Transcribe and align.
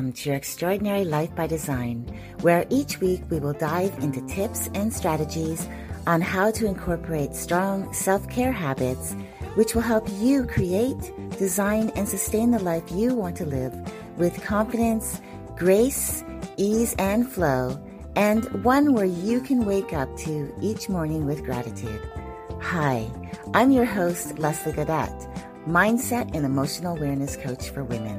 Welcome 0.00 0.14
to 0.14 0.30
your 0.30 0.36
Extraordinary 0.38 1.04
Life 1.04 1.36
by 1.36 1.46
Design, 1.46 2.06
where 2.40 2.64
each 2.70 3.02
week 3.02 3.20
we 3.28 3.38
will 3.38 3.52
dive 3.52 3.92
into 3.98 4.26
tips 4.28 4.70
and 4.72 4.90
strategies 4.90 5.68
on 6.06 6.22
how 6.22 6.50
to 6.52 6.64
incorporate 6.64 7.34
strong 7.34 7.92
self 7.92 8.26
care 8.30 8.50
habits 8.50 9.12
which 9.56 9.74
will 9.74 9.82
help 9.82 10.08
you 10.14 10.46
create, 10.46 11.12
design, 11.36 11.92
and 11.96 12.08
sustain 12.08 12.50
the 12.50 12.58
life 12.60 12.90
you 12.90 13.14
want 13.14 13.36
to 13.36 13.44
live 13.44 13.74
with 14.16 14.42
confidence, 14.42 15.20
grace, 15.58 16.24
ease, 16.56 16.94
and 16.98 17.30
flow, 17.30 17.78
and 18.16 18.46
one 18.64 18.94
where 18.94 19.04
you 19.04 19.42
can 19.42 19.66
wake 19.66 19.92
up 19.92 20.08
to 20.16 20.50
each 20.62 20.88
morning 20.88 21.26
with 21.26 21.44
gratitude. 21.44 22.00
Hi, 22.62 23.06
I'm 23.52 23.70
your 23.70 23.84
host, 23.84 24.38
Leslie 24.38 24.72
Godet, 24.72 25.12
Mindset 25.66 26.34
and 26.34 26.46
Emotional 26.46 26.96
Awareness 26.96 27.36
Coach 27.36 27.68
for 27.68 27.84
Women. 27.84 28.18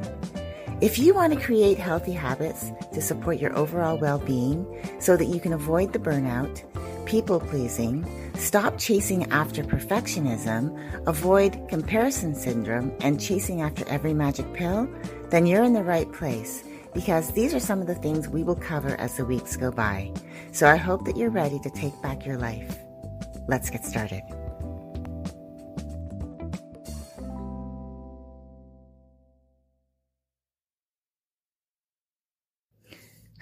If 0.81 0.97
you 0.97 1.13
want 1.13 1.31
to 1.31 1.39
create 1.39 1.77
healthy 1.77 2.11
habits 2.11 2.71
to 2.91 3.03
support 3.03 3.37
your 3.37 3.55
overall 3.55 3.99
well 3.99 4.17
being 4.17 4.65
so 4.99 5.15
that 5.15 5.25
you 5.25 5.39
can 5.39 5.53
avoid 5.53 5.93
the 5.93 5.99
burnout, 5.99 6.63
people 7.05 7.39
pleasing, 7.39 8.03
stop 8.35 8.79
chasing 8.79 9.31
after 9.31 9.63
perfectionism, 9.63 10.75
avoid 11.05 11.69
comparison 11.69 12.33
syndrome, 12.33 12.91
and 13.01 13.21
chasing 13.21 13.61
after 13.61 13.87
every 13.87 14.15
magic 14.15 14.51
pill, 14.53 14.89
then 15.29 15.45
you're 15.45 15.63
in 15.63 15.73
the 15.73 15.83
right 15.83 16.11
place 16.13 16.63
because 16.95 17.31
these 17.33 17.53
are 17.53 17.59
some 17.59 17.79
of 17.79 17.85
the 17.85 17.93
things 17.93 18.27
we 18.27 18.43
will 18.43 18.55
cover 18.55 18.99
as 18.99 19.17
the 19.17 19.25
weeks 19.25 19.55
go 19.55 19.69
by. 19.69 20.11
So 20.51 20.67
I 20.67 20.77
hope 20.77 21.05
that 21.05 21.15
you're 21.15 21.29
ready 21.29 21.59
to 21.59 21.69
take 21.69 22.01
back 22.01 22.25
your 22.25 22.37
life. 22.37 22.79
Let's 23.47 23.69
get 23.69 23.85
started. 23.85 24.23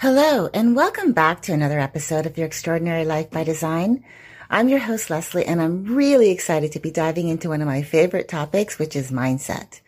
Hello, 0.01 0.49
and 0.53 0.77
welcome 0.77 1.11
back 1.11 1.41
to 1.41 1.51
another 1.51 1.77
episode 1.77 2.25
of 2.25 2.37
Your 2.37 2.47
Extraordinary 2.47 3.03
Life 3.03 3.29
by 3.31 3.43
Design. 3.43 4.01
I'm 4.49 4.69
your 4.69 4.79
host, 4.79 5.09
Leslie, 5.09 5.45
and 5.45 5.61
I'm 5.61 5.93
really 5.93 6.29
excited 6.29 6.71
to 6.71 6.79
be 6.79 6.89
diving 6.89 7.27
into 7.27 7.49
one 7.49 7.59
of 7.59 7.67
my 7.67 7.81
favorite 7.81 8.29
topics, 8.29 8.79
which 8.79 8.95
is 8.95 9.11
mindset. 9.11 9.81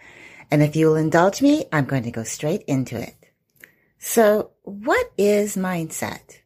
And 0.51 0.61
if 0.61 0.75
you 0.75 0.87
will 0.87 0.97
indulge 0.97 1.41
me, 1.41 1.63
I'm 1.71 1.85
going 1.85 2.03
to 2.03 2.11
go 2.11 2.23
straight 2.23 2.63
into 2.63 3.01
it. 3.01 3.15
So, 3.99 4.51
what 4.63 5.13
is 5.17 5.55
mindset? 5.55 6.41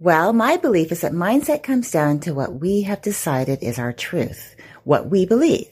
Well, 0.00 0.32
my 0.32 0.56
belief 0.56 0.90
is 0.90 1.02
that 1.02 1.12
mindset 1.12 1.62
comes 1.62 1.92
down 1.92 2.18
to 2.22 2.34
what 2.34 2.58
we 2.58 2.82
have 2.82 3.02
decided 3.02 3.62
is 3.62 3.78
our 3.78 3.92
truth, 3.92 4.56
what 4.82 5.08
we 5.08 5.26
believe. 5.26 5.68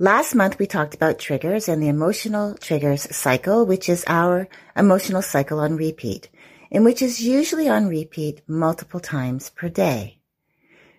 Last 0.00 0.34
month 0.34 0.58
we 0.58 0.66
talked 0.66 0.94
about 0.94 1.20
triggers 1.20 1.68
and 1.68 1.80
the 1.80 1.88
emotional 1.88 2.56
triggers 2.56 3.02
cycle, 3.14 3.66
which 3.66 3.88
is 3.88 4.02
our 4.08 4.48
emotional 4.74 5.22
cycle 5.22 5.60
on 5.60 5.76
repeat 5.76 6.28
and 6.70 6.84
which 6.84 7.02
is 7.02 7.22
usually 7.22 7.68
on 7.68 7.88
repeat 7.88 8.42
multiple 8.48 9.00
times 9.00 9.50
per 9.50 9.68
day. 9.68 10.18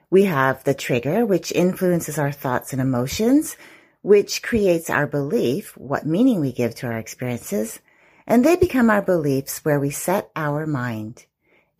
We 0.09 0.25
have 0.25 0.63
the 0.63 0.73
trigger, 0.73 1.25
which 1.25 1.51
influences 1.51 2.17
our 2.19 2.31
thoughts 2.31 2.73
and 2.73 2.81
emotions, 2.81 3.55
which 4.01 4.43
creates 4.43 4.89
our 4.89 5.07
belief, 5.07 5.77
what 5.77 6.05
meaning 6.05 6.41
we 6.41 6.51
give 6.51 6.75
to 6.75 6.87
our 6.87 6.97
experiences, 6.97 7.79
and 8.27 8.43
they 8.43 8.55
become 8.55 8.89
our 8.89 9.01
beliefs 9.01 9.63
where 9.63 9.79
we 9.79 9.89
set 9.89 10.29
our 10.35 10.67
mind. 10.67 11.25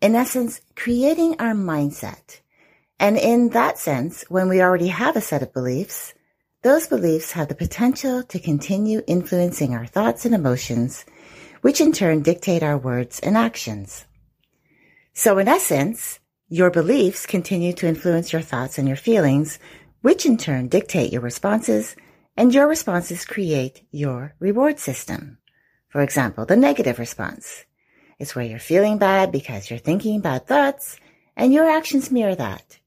In 0.00 0.14
essence, 0.14 0.60
creating 0.74 1.36
our 1.38 1.52
mindset. 1.52 2.40
And 2.98 3.18
in 3.18 3.50
that 3.50 3.78
sense, 3.78 4.24
when 4.28 4.48
we 4.48 4.62
already 4.62 4.88
have 4.88 5.16
a 5.16 5.20
set 5.20 5.42
of 5.42 5.52
beliefs, 5.52 6.14
those 6.62 6.86
beliefs 6.86 7.32
have 7.32 7.48
the 7.48 7.54
potential 7.54 8.22
to 8.22 8.38
continue 8.38 9.02
influencing 9.06 9.74
our 9.74 9.86
thoughts 9.86 10.24
and 10.24 10.34
emotions 10.34 11.04
which 11.62 11.80
in 11.80 11.92
turn 11.92 12.22
dictate 12.22 12.62
our 12.62 12.76
words 12.76 13.18
and 13.20 13.36
actions. 13.36 14.04
So 15.14 15.38
in 15.38 15.48
essence, 15.48 16.20
your 16.48 16.70
beliefs 16.70 17.24
continue 17.24 17.72
to 17.74 17.88
influence 17.88 18.32
your 18.32 18.42
thoughts 18.42 18.78
and 18.78 18.86
your 18.86 18.96
feelings, 18.96 19.58
which 20.02 20.26
in 20.26 20.36
turn 20.36 20.68
dictate 20.68 21.12
your 21.12 21.22
responses, 21.22 21.96
and 22.36 22.52
your 22.52 22.68
responses 22.68 23.24
create 23.24 23.82
your 23.90 24.34
reward 24.38 24.78
system. 24.78 25.38
For 25.88 26.02
example, 26.02 26.46
the 26.46 26.56
negative 26.56 26.98
response. 26.98 27.64
is 28.22 28.36
where 28.36 28.44
you're 28.44 28.60
feeling 28.60 28.98
bad 28.98 29.32
because 29.32 29.68
you're 29.68 29.78
thinking 29.80 30.20
bad 30.20 30.46
thoughts, 30.46 30.96
and 31.36 31.52
your 31.52 31.68
actions 31.68 32.10
mirror 32.10 32.36
that. 32.36 32.78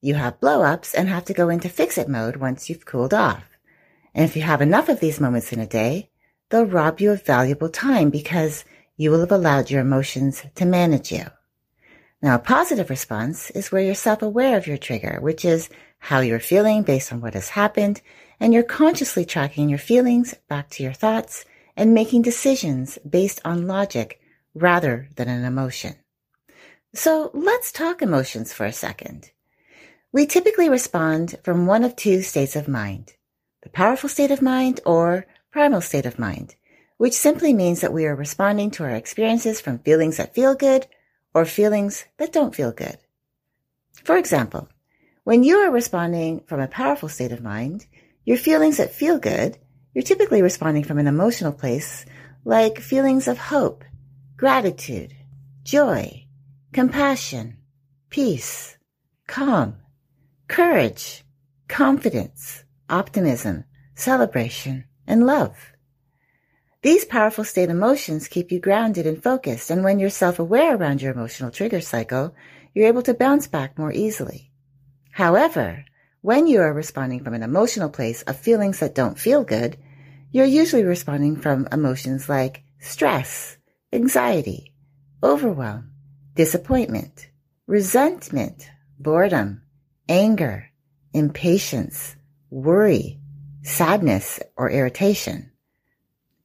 You 0.00 0.14
have 0.14 0.40
blow-ups 0.40 0.94
and 0.94 1.08
have 1.08 1.24
to 1.26 1.32
go 1.32 1.48
into 1.48 1.68
fix-it 1.68 2.08
mode 2.08 2.36
once 2.36 2.68
you've 2.68 2.84
cooled 2.84 3.14
off. 3.14 3.44
And 4.14 4.24
if 4.24 4.34
you 4.34 4.42
have 4.42 4.60
enough 4.60 4.88
of 4.88 4.98
these 4.98 5.20
moments 5.20 5.52
in 5.52 5.60
a 5.60 5.66
day, 5.66 6.09
they'll 6.50 6.66
rob 6.66 7.00
you 7.00 7.12
of 7.12 7.24
valuable 7.24 7.68
time 7.68 8.10
because 8.10 8.64
you 8.96 9.10
will 9.10 9.20
have 9.20 9.32
allowed 9.32 9.70
your 9.70 9.80
emotions 9.80 10.42
to 10.56 10.66
manage 10.66 11.10
you. 11.10 11.24
Now, 12.22 12.34
a 12.34 12.38
positive 12.38 12.90
response 12.90 13.50
is 13.50 13.72
where 13.72 13.80
you're 13.80 13.94
self-aware 13.94 14.56
of 14.58 14.66
your 14.66 14.76
trigger, 14.76 15.18
which 15.22 15.44
is 15.44 15.70
how 15.98 16.20
you're 16.20 16.38
feeling 16.38 16.82
based 16.82 17.12
on 17.12 17.22
what 17.22 17.34
has 17.34 17.50
happened, 17.50 18.02
and 18.38 18.52
you're 18.52 18.62
consciously 18.62 19.24
tracking 19.24 19.70
your 19.70 19.78
feelings 19.78 20.34
back 20.48 20.68
to 20.70 20.82
your 20.82 20.92
thoughts 20.92 21.46
and 21.76 21.94
making 21.94 22.22
decisions 22.22 22.98
based 23.08 23.40
on 23.44 23.66
logic 23.66 24.20
rather 24.54 25.08
than 25.16 25.28
an 25.28 25.44
emotion. 25.44 25.94
So 26.92 27.30
let's 27.32 27.72
talk 27.72 28.02
emotions 28.02 28.52
for 28.52 28.66
a 28.66 28.72
second. 28.72 29.30
We 30.12 30.26
typically 30.26 30.68
respond 30.68 31.36
from 31.44 31.66
one 31.66 31.84
of 31.84 31.96
two 31.96 32.20
states 32.22 32.56
of 32.56 32.66
mind, 32.66 33.14
the 33.62 33.70
powerful 33.70 34.08
state 34.08 34.30
of 34.30 34.42
mind 34.42 34.80
or 34.84 35.24
primal 35.50 35.80
state 35.80 36.06
of 36.06 36.18
mind, 36.18 36.54
which 36.96 37.14
simply 37.14 37.52
means 37.52 37.80
that 37.80 37.92
we 37.92 38.06
are 38.06 38.14
responding 38.14 38.70
to 38.70 38.84
our 38.84 38.90
experiences 38.90 39.60
from 39.60 39.78
feelings 39.78 40.16
that 40.16 40.34
feel 40.34 40.54
good 40.54 40.86
or 41.34 41.44
feelings 41.44 42.04
that 42.18 42.32
don't 42.32 42.54
feel 42.54 42.72
good. 42.72 42.98
For 44.04 44.16
example, 44.16 44.68
when 45.24 45.44
you 45.44 45.58
are 45.58 45.70
responding 45.70 46.40
from 46.46 46.60
a 46.60 46.68
powerful 46.68 47.08
state 47.08 47.32
of 47.32 47.42
mind, 47.42 47.86
your 48.24 48.36
feelings 48.36 48.78
that 48.78 48.92
feel 48.92 49.18
good, 49.18 49.58
you're 49.94 50.02
typically 50.02 50.42
responding 50.42 50.84
from 50.84 50.98
an 50.98 51.06
emotional 51.06 51.52
place 51.52 52.06
like 52.44 52.78
feelings 52.78 53.28
of 53.28 53.38
hope, 53.38 53.84
gratitude, 54.36 55.14
joy, 55.62 56.26
compassion, 56.72 57.56
peace, 58.08 58.76
calm, 59.26 59.76
courage, 60.48 61.24
confidence, 61.68 62.64
optimism, 62.88 63.64
celebration, 63.94 64.84
and 65.10 65.26
love. 65.26 65.72
These 66.82 67.04
powerful 67.04 67.44
state 67.44 67.68
emotions 67.68 68.28
keep 68.28 68.50
you 68.50 68.60
grounded 68.60 69.06
and 69.06 69.22
focused, 69.22 69.70
and 69.70 69.84
when 69.84 69.98
you're 69.98 70.08
self-aware 70.08 70.76
around 70.76 71.02
your 71.02 71.12
emotional 71.12 71.50
trigger 71.50 71.82
cycle, 71.82 72.34
you're 72.72 72.86
able 72.86 73.02
to 73.02 73.12
bounce 73.12 73.46
back 73.46 73.78
more 73.78 73.92
easily. 73.92 74.50
However, 75.10 75.84
when 76.22 76.46
you 76.46 76.60
are 76.60 76.72
responding 76.72 77.22
from 77.22 77.34
an 77.34 77.42
emotional 77.42 77.90
place 77.90 78.22
of 78.22 78.38
feelings 78.38 78.78
that 78.78 78.94
don't 78.94 79.18
feel 79.18 79.44
good, 79.44 79.76
you're 80.30 80.46
usually 80.46 80.84
responding 80.84 81.36
from 81.36 81.68
emotions 81.72 82.28
like 82.28 82.62
stress, 82.78 83.58
anxiety, 83.92 84.72
overwhelm, 85.22 85.90
disappointment, 86.34 87.28
resentment, 87.66 88.70
boredom, 88.98 89.62
anger, 90.08 90.70
impatience, 91.12 92.16
worry, 92.48 93.19
sadness, 93.62 94.40
or 94.56 94.70
irritation. 94.70 95.50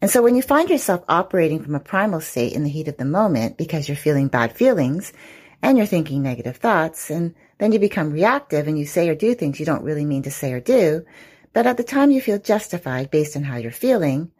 And 0.01 0.11
so 0.11 0.21
when 0.21 0.35
you 0.35 0.41
find 0.41 0.69
yourself 0.69 1.03
operating 1.07 1.63
from 1.63 1.75
a 1.75 1.79
primal 1.79 2.21
state 2.21 2.53
in 2.53 2.63
the 2.63 2.69
heat 2.69 2.87
of 2.87 2.97
the 2.97 3.05
moment 3.05 3.57
because 3.57 3.87
you're 3.87 3.95
feeling 3.95 4.27
bad 4.27 4.53
feelings 4.53 5.13
and 5.61 5.77
you're 5.77 5.87
thinking 5.87 6.21
negative 6.21 6.57
thoughts, 6.57 7.09
and 7.09 7.33
then 7.57 7.71
you 7.71 7.79
become 7.79 8.11
reactive 8.11 8.67
and 8.67 8.77
you 8.77 8.85
say 8.85 9.09
or 9.09 9.15
do 9.15 9.33
things 9.33 9.59
you 9.59 9.65
don't 9.65 9.83
really 9.83 10.05
mean 10.05 10.23
to 10.23 10.31
say 10.31 10.53
or 10.53 10.59
do, 10.59 11.05
but 11.53 11.65
at 11.65 11.77
the 11.77 11.83
time 11.83 12.11
you 12.11 12.21
feel 12.21 12.37
justified 12.37 13.09
based 13.09 13.35
on 13.35 13.43
how 13.43 13.57
you're 13.57 13.71
feeling, 13.71 14.31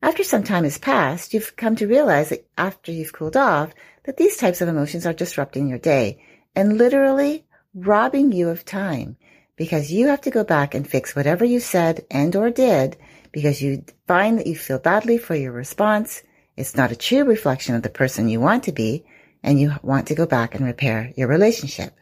after 0.00 0.22
some 0.22 0.44
time 0.44 0.64
has 0.64 0.78
passed, 0.78 1.34
you've 1.34 1.56
come 1.56 1.76
to 1.76 1.88
realize 1.88 2.28
that 2.28 2.46
after 2.56 2.92
you've 2.92 3.12
cooled 3.12 3.36
off, 3.36 3.74
that 4.04 4.16
these 4.16 4.36
types 4.36 4.60
of 4.60 4.68
emotions 4.68 5.06
are 5.06 5.12
disrupting 5.12 5.68
your 5.68 5.78
day 5.78 6.22
and 6.54 6.78
literally 6.78 7.44
robbing 7.74 8.30
you 8.30 8.48
of 8.48 8.64
time 8.64 9.16
because 9.56 9.92
you 9.92 10.08
have 10.08 10.20
to 10.22 10.30
go 10.30 10.44
back 10.44 10.74
and 10.74 10.88
fix 10.88 11.14
whatever 11.14 11.44
you 11.44 11.60
said 11.60 12.04
and 12.10 12.34
or 12.34 12.50
did 12.50 12.96
because 13.32 13.62
you 13.62 13.84
find 14.06 14.38
that 14.38 14.46
you 14.46 14.56
feel 14.56 14.78
badly 14.78 15.18
for 15.18 15.34
your 15.34 15.52
response. 15.52 16.22
It's 16.56 16.76
not 16.76 16.92
a 16.92 16.96
true 16.96 17.24
reflection 17.24 17.74
of 17.74 17.82
the 17.82 17.88
person 17.90 18.28
you 18.28 18.40
want 18.40 18.64
to 18.64 18.72
be. 18.72 19.04
and 19.44 19.60
you 19.60 19.74
want 19.82 20.08
to 20.08 20.14
go 20.14 20.26
back 20.26 20.54
and 20.54 20.64
repair 20.64 21.12
your 21.16 21.28
relationship. 21.28 21.94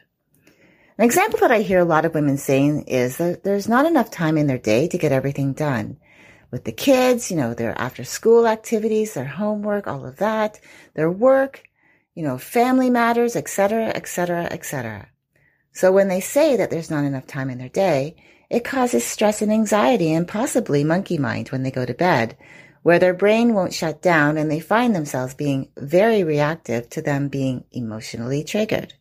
An 0.97 1.05
example 1.05 1.41
that 1.41 1.51
I 1.51 1.61
hear 1.61 1.81
a 1.81 1.85
lot 1.85 2.05
of 2.05 2.15
women 2.15 2.39
saying 2.39 2.83
is 2.83 3.17
that 3.17 3.43
there's 3.43 3.69
not 3.69 3.85
enough 3.85 4.11
time 4.11 4.39
in 4.39 4.47
their 4.47 4.59
day 4.59 4.87
to 4.89 4.99
get 4.99 5.11
everything 5.11 5.53
done. 5.53 5.97
With 6.53 6.65
the 6.65 6.73
kids, 6.73 7.31
you 7.31 7.37
know, 7.37 7.55
their 7.55 7.77
after 7.77 8.05
school 8.05 8.47
activities, 8.47 9.15
their 9.15 9.25
homework, 9.25 9.89
all 9.89 10.07
of 10.07 10.19
that, 10.19 10.61
their 10.95 11.11
work, 11.11 11.65
you 12.15 12.23
know, 12.23 12.39
family 12.39 12.91
matters, 12.91 13.35
etc., 13.35 13.87
etc., 13.89 14.45
etc. 14.45 15.09
So 15.73 15.91
when 15.91 16.09
they 16.09 16.21
say 16.21 16.57
that 16.57 16.71
there's 16.71 16.91
not 16.91 17.05
enough 17.05 17.27
time 17.27 17.51
in 17.51 17.59
their 17.59 17.69
day, 17.69 18.17
it 18.51 18.65
causes 18.65 19.05
stress 19.05 19.41
and 19.41 19.51
anxiety 19.51 20.13
and 20.13 20.29
possibly 20.29 20.85
monkey 20.85 21.17
mind 21.17 21.49
when 21.49 21.63
they 21.63 21.71
go 21.71 21.87
to 21.87 21.95
bed, 21.95 22.37
where 22.83 22.99
their 22.99 23.15
brain 23.15 23.55
won't 23.55 23.73
shut 23.73 24.03
down 24.03 24.37
and 24.37 24.51
they 24.51 24.61
find 24.61 24.95
themselves 24.95 25.35
being 25.35 25.71
very 25.79 26.25
reactive 26.25 26.91
to 26.91 27.01
them 27.01 27.29
being 27.29 27.65
emotionally 27.73 28.45
triggered. 28.45 28.93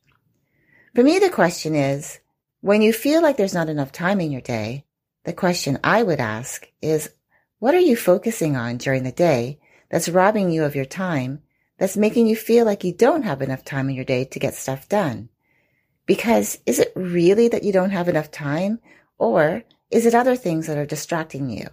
For 0.95 1.03
me, 1.03 1.19
the 1.19 1.29
question 1.29 1.75
is, 1.75 2.19
when 2.62 2.81
you 2.81 2.94
feel 2.94 3.21
like 3.21 3.38
there's 3.38 3.53
not 3.53 3.69
enough 3.69 3.91
time 3.91 4.21
in 4.21 4.31
your 4.31 4.41
day, 4.41 4.85
the 5.25 5.33
question 5.33 5.79
I 5.83 6.03
would 6.03 6.19
ask 6.19 6.68
is, 6.81 7.09
what 7.59 7.75
are 7.75 7.79
you 7.79 7.95
focusing 7.95 8.56
on 8.56 8.77
during 8.77 9.03
the 9.03 9.12
day 9.12 9.59
that's 9.89 10.09
robbing 10.09 10.51
you 10.51 10.63
of 10.63 10.75
your 10.75 10.85
time, 10.85 11.41
that's 11.77 11.97
making 11.97 12.27
you 12.27 12.35
feel 12.35 12.65
like 12.65 12.83
you 12.83 12.94
don't 12.94 13.23
have 13.23 13.41
enough 13.41 13.65
time 13.65 13.89
in 13.89 13.95
your 13.95 14.06
day 14.06 14.25
to 14.25 14.39
get 14.39 14.53
stuff 14.53 14.88
done? 14.88 15.29
Because 16.12 16.60
is 16.66 16.78
it 16.78 16.92
really 16.94 17.48
that 17.48 17.63
you 17.63 17.72
don't 17.72 17.92
have 17.92 18.10
enough 18.10 18.31
time 18.31 18.80
or 19.18 19.63
is 19.90 20.06
it 20.06 20.13
other 20.13 20.36
things 20.36 20.68
that 20.68 20.78
are 20.78 20.86
distracting 20.86 21.50
you? 21.50 21.69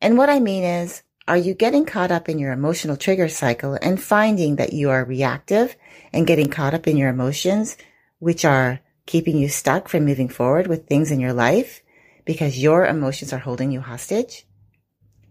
And 0.00 0.18
what 0.18 0.28
I 0.28 0.40
mean 0.40 0.64
is, 0.64 1.04
are 1.28 1.36
you 1.36 1.54
getting 1.54 1.84
caught 1.86 2.10
up 2.10 2.28
in 2.28 2.40
your 2.40 2.50
emotional 2.50 2.96
trigger 2.96 3.28
cycle 3.28 3.78
and 3.80 4.02
finding 4.02 4.56
that 4.56 4.72
you 4.72 4.90
are 4.90 5.04
reactive 5.04 5.76
and 6.12 6.26
getting 6.26 6.50
caught 6.50 6.74
up 6.74 6.88
in 6.88 6.96
your 6.96 7.08
emotions, 7.08 7.76
which 8.18 8.44
are 8.44 8.80
keeping 9.06 9.38
you 9.38 9.48
stuck 9.48 9.86
from 9.86 10.04
moving 10.04 10.28
forward 10.28 10.66
with 10.66 10.88
things 10.88 11.12
in 11.12 11.20
your 11.20 11.32
life 11.32 11.80
because 12.24 12.60
your 12.60 12.84
emotions 12.84 13.32
are 13.32 13.38
holding 13.38 13.70
you 13.70 13.80
hostage? 13.80 14.44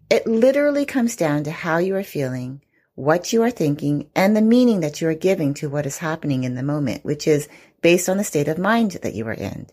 It 0.09 0.25
literally 0.25 0.85
comes 0.85 1.17
down 1.17 1.43
to 1.43 1.51
how 1.51 1.79
you 1.79 1.97
are 1.97 2.01
feeling, 2.01 2.61
what 2.95 3.31
you 3.31 3.43
are 3.43 3.51
thinking, 3.51 4.09
and 4.15 4.35
the 4.35 4.41
meaning 4.41 4.79
that 4.79 5.01
you 5.01 5.09
are 5.09 5.13
giving 5.13 5.53
to 5.53 5.69
what 5.69 5.85
is 5.85 5.97
happening 5.97 6.45
in 6.45 6.55
the 6.55 6.63
moment, 6.63 7.03
which 7.03 7.27
is 7.27 7.49
based 7.81 8.09
on 8.09 8.17
the 8.17 8.23
state 8.23 8.47
of 8.47 8.57
mind 8.57 8.91
that 9.03 9.13
you 9.13 9.27
are 9.27 9.33
in. 9.33 9.67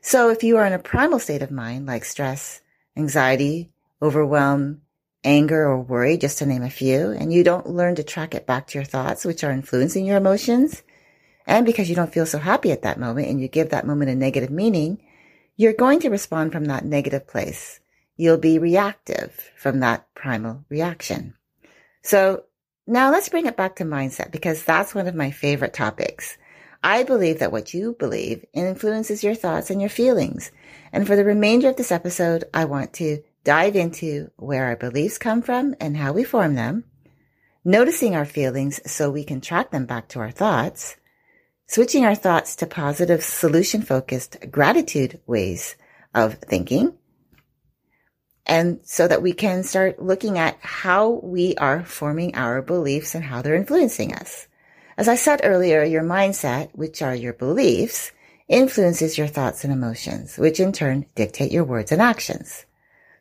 So 0.00 0.30
if 0.30 0.42
you 0.42 0.56
are 0.56 0.66
in 0.66 0.72
a 0.72 0.78
primal 0.78 1.18
state 1.18 1.42
of 1.42 1.50
mind, 1.50 1.86
like 1.86 2.04
stress, 2.04 2.60
anxiety, 2.96 3.70
overwhelm, 4.00 4.82
anger, 5.24 5.66
or 5.66 5.80
worry, 5.80 6.16
just 6.16 6.38
to 6.38 6.46
name 6.46 6.62
a 6.62 6.70
few, 6.70 7.10
and 7.10 7.32
you 7.32 7.42
don't 7.42 7.68
learn 7.68 7.96
to 7.96 8.04
track 8.04 8.34
it 8.34 8.46
back 8.46 8.68
to 8.68 8.78
your 8.78 8.84
thoughts, 8.84 9.24
which 9.24 9.42
are 9.42 9.50
influencing 9.50 10.06
your 10.06 10.16
emotions, 10.16 10.82
and 11.46 11.64
because 11.64 11.88
you 11.88 11.96
don't 11.96 12.12
feel 12.12 12.26
so 12.26 12.38
happy 12.38 12.70
at 12.72 12.82
that 12.82 13.00
moment 13.00 13.28
and 13.28 13.40
you 13.40 13.48
give 13.48 13.70
that 13.70 13.86
moment 13.86 14.10
a 14.10 14.14
negative 14.14 14.50
meaning, 14.50 15.02
you're 15.56 15.72
going 15.72 16.00
to 16.00 16.10
respond 16.10 16.52
from 16.52 16.66
that 16.66 16.84
negative 16.84 17.26
place. 17.26 17.80
You'll 18.16 18.38
be 18.38 18.58
reactive 18.58 19.50
from 19.56 19.80
that 19.80 20.06
primal 20.14 20.64
reaction. 20.68 21.34
So 22.02 22.44
now 22.86 23.10
let's 23.10 23.28
bring 23.28 23.46
it 23.46 23.56
back 23.56 23.76
to 23.76 23.84
mindset 23.84 24.30
because 24.30 24.62
that's 24.62 24.94
one 24.94 25.08
of 25.08 25.14
my 25.14 25.30
favorite 25.30 25.72
topics. 25.72 26.36
I 26.82 27.02
believe 27.02 27.40
that 27.40 27.52
what 27.52 27.74
you 27.74 27.96
believe 27.98 28.44
influences 28.52 29.24
your 29.24 29.34
thoughts 29.34 29.70
and 29.70 29.80
your 29.80 29.90
feelings. 29.90 30.52
And 30.92 31.06
for 31.06 31.16
the 31.16 31.24
remainder 31.24 31.68
of 31.68 31.76
this 31.76 31.92
episode, 31.92 32.44
I 32.54 32.66
want 32.66 32.92
to 32.94 33.22
dive 33.44 33.76
into 33.76 34.30
where 34.36 34.66
our 34.66 34.76
beliefs 34.76 35.18
come 35.18 35.42
from 35.42 35.74
and 35.80 35.96
how 35.96 36.12
we 36.12 36.22
form 36.22 36.54
them, 36.54 36.84
noticing 37.64 38.14
our 38.14 38.24
feelings 38.24 38.80
so 38.90 39.10
we 39.10 39.24
can 39.24 39.40
track 39.40 39.70
them 39.70 39.86
back 39.86 40.08
to 40.08 40.20
our 40.20 40.30
thoughts, 40.30 40.96
switching 41.66 42.04
our 42.04 42.14
thoughts 42.14 42.56
to 42.56 42.66
positive, 42.66 43.22
solution 43.22 43.82
focused, 43.82 44.36
gratitude 44.50 45.20
ways 45.26 45.76
of 46.14 46.34
thinking, 46.34 46.94
and 48.46 48.80
so 48.84 49.06
that 49.06 49.20
we 49.20 49.32
can 49.32 49.62
start 49.62 50.02
looking 50.02 50.38
at 50.38 50.56
how 50.60 51.20
we 51.22 51.54
are 51.56 51.84
forming 51.84 52.34
our 52.34 52.62
beliefs 52.62 53.14
and 53.14 53.24
how 53.24 53.42
they're 53.42 53.54
influencing 53.54 54.14
us. 54.14 54.46
As 54.98 55.06
I 55.06 55.14
said 55.14 55.42
earlier, 55.44 55.84
your 55.84 56.02
mindset, 56.02 56.70
which 56.72 57.02
are 57.02 57.14
your 57.14 57.32
beliefs, 57.32 58.10
influences 58.48 59.16
your 59.16 59.28
thoughts 59.28 59.62
and 59.62 59.72
emotions, 59.72 60.36
which 60.36 60.58
in 60.58 60.72
turn 60.72 61.06
dictate 61.14 61.52
your 61.52 61.62
words 61.62 61.92
and 61.92 62.02
actions. 62.02 62.66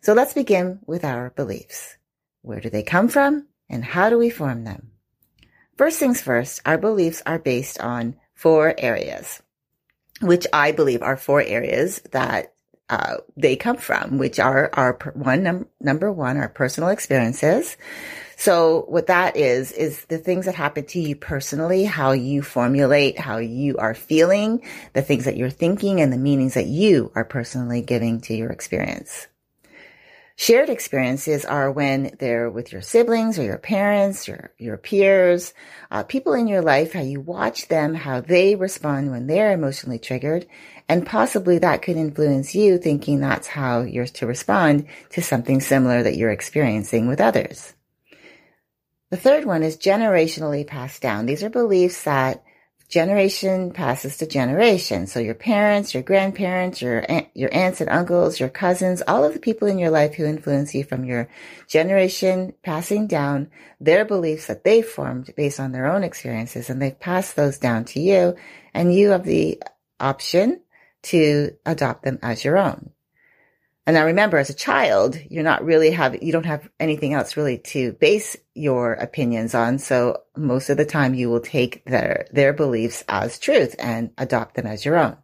So 0.01 0.13
let's 0.13 0.33
begin 0.33 0.79
with 0.87 1.05
our 1.05 1.29
beliefs. 1.29 1.97
Where 2.41 2.59
do 2.59 2.71
they 2.71 2.81
come 2.81 3.09
from 3.09 3.45
and 3.69 3.85
how 3.85 4.09
do 4.09 4.17
we 4.17 4.31
form 4.31 4.63
them? 4.63 4.89
First 5.77 5.99
things 5.99 6.19
first, 6.19 6.61
our 6.65 6.79
beliefs 6.79 7.21
are 7.27 7.37
based 7.37 7.79
on 7.79 8.15
four 8.33 8.73
areas, 8.79 9.43
which 10.19 10.47
I 10.51 10.71
believe 10.71 11.03
are 11.03 11.15
four 11.15 11.43
areas 11.43 12.01
that 12.11 12.55
uh, 12.89 13.17
they 13.35 13.55
come 13.55 13.77
from, 13.77 14.17
which 14.17 14.39
are 14.39 14.71
our 14.73 14.97
one 15.13 15.43
num- 15.43 15.67
number 15.79 16.11
one, 16.11 16.37
our 16.37 16.49
personal 16.49 16.89
experiences. 16.89 17.77
So 18.39 18.85
what 18.87 19.07
that 19.07 19.35
is, 19.35 19.71
is 19.71 20.05
the 20.05 20.19
things 20.19 20.45
that 20.45 20.53
happen 20.53 20.85
to 20.85 20.99
you 20.99 21.15
personally, 21.15 21.85
how 21.85 22.11
you 22.11 22.43
formulate, 22.43 23.17
how 23.17 23.37
you 23.37 23.77
are 23.77 23.95
feeling, 23.95 24.61
the 24.93 25.01
things 25.01 25.25
that 25.25 25.37
you're 25.37 25.49
thinking 25.49 26.01
and 26.01 26.13
the 26.13 26.19
meanings 26.19 26.53
that 26.53 26.67
you 26.67 27.11
are 27.15 27.25
personally 27.25 27.81
giving 27.81 28.21
to 28.21 28.35
your 28.35 28.51
experience. 28.51 29.25
Shared 30.35 30.69
experiences 30.69 31.45
are 31.45 31.71
when 31.71 32.15
they're 32.19 32.47
with 32.47 32.71
your 32.71 32.83
siblings 32.83 33.39
or 33.39 33.43
your 33.43 33.57
parents, 33.57 34.27
your, 34.27 34.51
your 34.59 34.77
peers, 34.77 35.55
uh, 35.89 36.03
people 36.03 36.33
in 36.33 36.47
your 36.47 36.61
life, 36.61 36.93
how 36.93 37.01
you 37.01 37.19
watch 37.19 37.69
them, 37.69 37.95
how 37.95 38.21
they 38.21 38.53
respond 38.53 39.09
when 39.09 39.25
they're 39.25 39.51
emotionally 39.51 39.97
triggered. 39.97 40.45
And 40.87 41.07
possibly 41.07 41.57
that 41.57 41.81
could 41.81 41.97
influence 41.97 42.53
you 42.53 42.77
thinking 42.77 43.19
that's 43.19 43.47
how 43.47 43.81
you're 43.81 44.05
to 44.05 44.27
respond 44.27 44.85
to 45.09 45.23
something 45.23 45.59
similar 45.59 46.03
that 46.03 46.17
you're 46.17 46.29
experiencing 46.29 47.07
with 47.07 47.19
others. 47.19 47.73
The 49.09 49.17
third 49.17 49.45
one 49.45 49.63
is 49.63 49.77
generationally 49.77 50.67
passed 50.67 51.01
down. 51.01 51.25
These 51.25 51.43
are 51.43 51.49
beliefs 51.49 52.03
that 52.03 52.43
generation 52.89 53.71
passes 53.71 54.17
to 54.17 54.25
generation. 54.25 55.07
So 55.07 55.19
your 55.19 55.33
parents, 55.33 55.93
your 55.93 56.03
grandparents, 56.03 56.81
your 56.81 57.05
your 57.33 57.53
aunts 57.53 57.81
and 57.81 57.89
uncles, 57.89 58.39
your 58.39 58.49
cousins, 58.49 59.01
all 59.07 59.23
of 59.23 59.33
the 59.33 59.39
people 59.39 59.67
in 59.67 59.77
your 59.77 59.89
life 59.89 60.15
who 60.15 60.25
influence 60.25 60.73
you 60.73 60.83
from 60.83 61.05
your 61.05 61.29
generation 61.67 62.53
passing 62.63 63.07
down 63.07 63.49
their 63.79 64.05
beliefs 64.05 64.47
that 64.47 64.63
they 64.63 64.81
formed 64.81 65.33
based 65.35 65.59
on 65.59 65.71
their 65.71 65.91
own 65.91 66.03
experiences 66.03 66.69
and 66.69 66.81
they've 66.81 66.99
passed 66.99 67.35
those 67.35 67.57
down 67.57 67.85
to 67.85 67.99
you 67.99 68.35
and 68.73 68.93
you 68.93 69.09
have 69.11 69.25
the 69.25 69.61
option 69.99 70.61
to 71.03 71.51
adopt 71.65 72.03
them 72.03 72.19
as 72.21 72.43
your 72.43 72.57
own. 72.57 72.91
And 73.87 73.93
now 73.93 74.05
remember, 74.05 74.37
as 74.37 74.49
a 74.49 74.53
child, 74.53 75.17
you're 75.29 75.45
not 75.45 75.63
really 75.63 75.91
have, 75.91 76.21
you 76.21 76.33
don't 76.33 76.45
have 76.45 76.69
anything 76.77 77.13
else 77.13 77.37
really 77.37 77.59
to 77.59 77.93
base 77.93 78.35
your 78.53 78.93
opinions 78.95 79.55
on. 79.55 79.79
So 79.79 80.23
most 80.35 80.69
of 80.69 80.75
the 80.75 80.83
time 80.83 81.13
you 81.13 81.29
will 81.29 81.39
take 81.39 81.85
their, 81.85 82.27
their 82.33 82.51
beliefs 82.51 83.05
as 83.07 83.39
truth 83.39 83.77
and 83.79 84.11
adopt 84.17 84.55
them 84.55 84.67
as 84.67 84.83
your 84.83 84.97
own. 84.97 85.15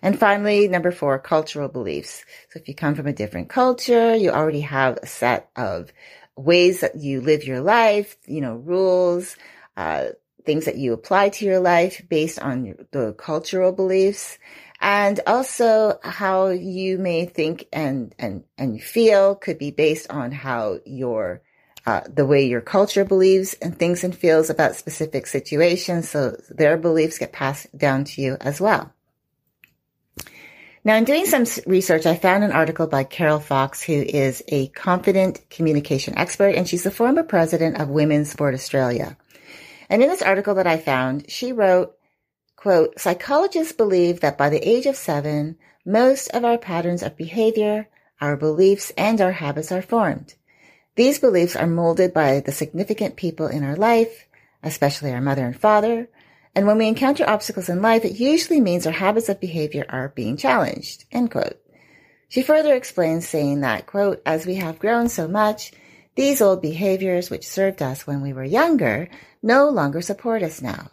And 0.00 0.18
finally, 0.18 0.66
number 0.66 0.92
four, 0.92 1.18
cultural 1.18 1.68
beliefs. 1.68 2.24
So 2.48 2.58
if 2.58 2.68
you 2.68 2.74
come 2.74 2.94
from 2.94 3.06
a 3.06 3.12
different 3.12 3.50
culture, 3.50 4.16
you 4.16 4.30
already 4.30 4.62
have 4.62 4.96
a 5.02 5.06
set 5.06 5.50
of 5.54 5.92
ways 6.36 6.80
that 6.80 6.96
you 6.96 7.20
live 7.20 7.44
your 7.44 7.60
life, 7.60 8.16
you 8.26 8.40
know, 8.40 8.54
rules, 8.54 9.36
uh, 9.76 10.06
things 10.46 10.64
that 10.64 10.78
you 10.78 10.94
apply 10.94 11.28
to 11.28 11.44
your 11.44 11.60
life 11.60 12.02
based 12.08 12.38
on 12.38 12.76
the 12.92 13.12
cultural 13.12 13.72
beliefs 13.72 14.38
and 14.80 15.20
also 15.26 15.98
how 16.02 16.48
you 16.48 16.98
may 16.98 17.26
think 17.26 17.66
and 17.72 18.14
and 18.18 18.44
and 18.56 18.82
feel 18.82 19.34
could 19.34 19.58
be 19.58 19.70
based 19.70 20.10
on 20.10 20.32
how 20.32 20.78
your 20.86 21.42
uh, 21.86 22.02
the 22.12 22.26
way 22.26 22.46
your 22.46 22.60
culture 22.60 23.04
believes 23.04 23.54
and 23.54 23.78
thinks 23.78 24.04
and 24.04 24.14
feels 24.14 24.50
about 24.50 24.76
specific 24.76 25.26
situations. 25.26 26.08
So 26.08 26.36
their 26.50 26.76
beliefs 26.76 27.18
get 27.18 27.32
passed 27.32 27.76
down 27.76 28.04
to 28.04 28.22
you 28.22 28.36
as 28.40 28.60
well. 28.60 28.92
Now, 30.82 30.96
in 30.96 31.04
doing 31.04 31.26
some 31.26 31.44
research, 31.66 32.06
I 32.06 32.16
found 32.16 32.42
an 32.42 32.52
article 32.52 32.86
by 32.86 33.04
Carol 33.04 33.38
Fox, 33.38 33.82
who 33.82 33.92
is 33.92 34.42
a 34.48 34.68
confident 34.68 35.40
communication 35.50 36.16
expert, 36.16 36.54
and 36.54 36.66
she's 36.66 36.84
the 36.84 36.90
former 36.90 37.22
president 37.22 37.78
of 37.78 37.88
Women's 37.88 38.30
Sport 38.30 38.54
Australia. 38.54 39.18
And 39.90 40.02
in 40.02 40.08
this 40.08 40.22
article 40.22 40.54
that 40.54 40.66
I 40.66 40.78
found, 40.78 41.30
she 41.30 41.52
wrote, 41.52 41.94
Quote, 42.60 43.00
psychologists 43.00 43.72
believe 43.72 44.20
that 44.20 44.36
by 44.36 44.50
the 44.50 44.68
age 44.68 44.84
of 44.84 44.94
seven, 44.94 45.56
most 45.86 46.28
of 46.28 46.44
our 46.44 46.58
patterns 46.58 47.02
of 47.02 47.16
behavior, 47.16 47.88
our 48.20 48.36
beliefs, 48.36 48.92
and 48.98 49.18
our 49.18 49.32
habits 49.32 49.72
are 49.72 49.80
formed. 49.80 50.34
These 50.94 51.20
beliefs 51.20 51.56
are 51.56 51.66
molded 51.66 52.12
by 52.12 52.40
the 52.40 52.52
significant 52.52 53.16
people 53.16 53.46
in 53.46 53.64
our 53.64 53.76
life, 53.76 54.26
especially 54.62 55.10
our 55.10 55.22
mother 55.22 55.46
and 55.46 55.58
father. 55.58 56.10
And 56.54 56.66
when 56.66 56.76
we 56.76 56.86
encounter 56.86 57.24
obstacles 57.26 57.70
in 57.70 57.80
life, 57.80 58.04
it 58.04 58.20
usually 58.20 58.60
means 58.60 58.86
our 58.86 58.92
habits 58.92 59.30
of 59.30 59.40
behavior 59.40 59.86
are 59.88 60.12
being 60.14 60.36
challenged. 60.36 61.06
End 61.10 61.30
quote. 61.30 61.58
She 62.28 62.42
further 62.42 62.74
explains 62.74 63.26
saying 63.26 63.62
that, 63.62 63.86
quote, 63.86 64.20
as 64.26 64.44
we 64.44 64.56
have 64.56 64.78
grown 64.78 65.08
so 65.08 65.26
much, 65.26 65.72
these 66.14 66.42
old 66.42 66.60
behaviors 66.60 67.30
which 67.30 67.48
served 67.48 67.80
us 67.80 68.06
when 68.06 68.20
we 68.20 68.34
were 68.34 68.44
younger 68.44 69.08
no 69.42 69.70
longer 69.70 70.02
support 70.02 70.42
us 70.42 70.60
now. 70.60 70.90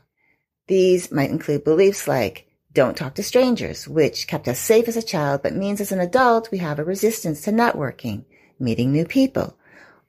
These 0.67 1.11
might 1.11 1.31
include 1.31 1.63
beliefs 1.63 2.07
like 2.07 2.47
don't 2.73 2.95
talk 2.95 3.15
to 3.15 3.23
strangers, 3.23 3.87
which 3.87 4.27
kept 4.27 4.47
us 4.47 4.59
safe 4.59 4.87
as 4.87 4.95
a 4.95 5.01
child, 5.01 5.41
but 5.41 5.55
means 5.55 5.81
as 5.81 5.91
an 5.91 5.99
adult 5.99 6.51
we 6.51 6.59
have 6.59 6.77
a 6.77 6.83
resistance 6.83 7.41
to 7.41 7.51
networking, 7.51 8.25
meeting 8.59 8.91
new 8.91 9.05
people. 9.05 9.57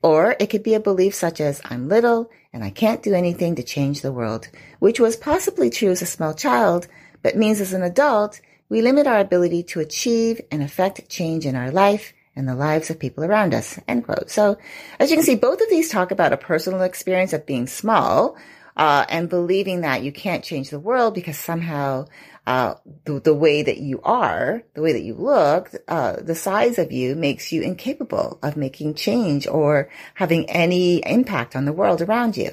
Or 0.02 0.36
it 0.38 0.50
could 0.50 0.62
be 0.62 0.74
a 0.74 0.80
belief 0.80 1.14
such 1.14 1.40
as 1.40 1.62
I'm 1.64 1.88
little 1.88 2.30
and 2.52 2.62
I 2.62 2.70
can't 2.70 3.02
do 3.02 3.14
anything 3.14 3.54
to 3.54 3.62
change 3.62 4.00
the 4.00 4.12
world, 4.12 4.48
which 4.80 5.00
was 5.00 5.16
possibly 5.16 5.70
true 5.70 5.90
as 5.90 6.02
a 6.02 6.06
small 6.06 6.34
child, 6.34 6.88
but 7.22 7.36
means 7.36 7.60
as 7.60 7.72
an 7.72 7.82
adult 7.82 8.40
we 8.68 8.82
limit 8.82 9.06
our 9.06 9.18
ability 9.18 9.62
to 9.62 9.80
achieve 9.80 10.40
and 10.50 10.62
affect 10.62 11.08
change 11.08 11.46
in 11.46 11.56
our 11.56 11.70
life 11.70 12.12
and 12.36 12.46
the 12.46 12.54
lives 12.54 12.90
of 12.90 12.98
people 12.98 13.24
around 13.24 13.54
us. 13.54 13.80
End 13.88 14.04
quote. 14.04 14.30
So 14.30 14.58
as 15.00 15.10
you 15.10 15.16
can 15.16 15.24
see, 15.24 15.34
both 15.36 15.60
of 15.60 15.70
these 15.70 15.90
talk 15.90 16.10
about 16.10 16.32
a 16.32 16.36
personal 16.36 16.82
experience 16.82 17.32
of 17.32 17.46
being 17.46 17.66
small, 17.66 18.36
uh, 18.78 19.04
and 19.08 19.28
believing 19.28 19.82
that 19.82 20.02
you 20.02 20.12
can't 20.12 20.44
change 20.44 20.70
the 20.70 20.78
world 20.78 21.12
because 21.12 21.36
somehow 21.36 22.06
uh, 22.46 22.74
the, 23.04 23.20
the, 23.20 23.34
way 23.34 23.62
that 23.62 23.78
you 23.78 24.00
are, 24.02 24.62
the 24.72 24.80
way 24.80 24.92
that 24.92 25.02
you 25.02 25.12
look, 25.14 25.70
uh, 25.88 26.16
the 26.22 26.34
size 26.34 26.78
of 26.78 26.90
you 26.92 27.14
makes 27.14 27.52
you 27.52 27.60
incapable 27.60 28.38
of 28.42 28.56
making 28.56 28.94
change 28.94 29.46
or 29.46 29.90
having 30.14 30.48
any 30.48 30.98
impact 31.04 31.54
on 31.54 31.66
the 31.66 31.72
world 31.72 32.00
around 32.00 32.36
you. 32.36 32.50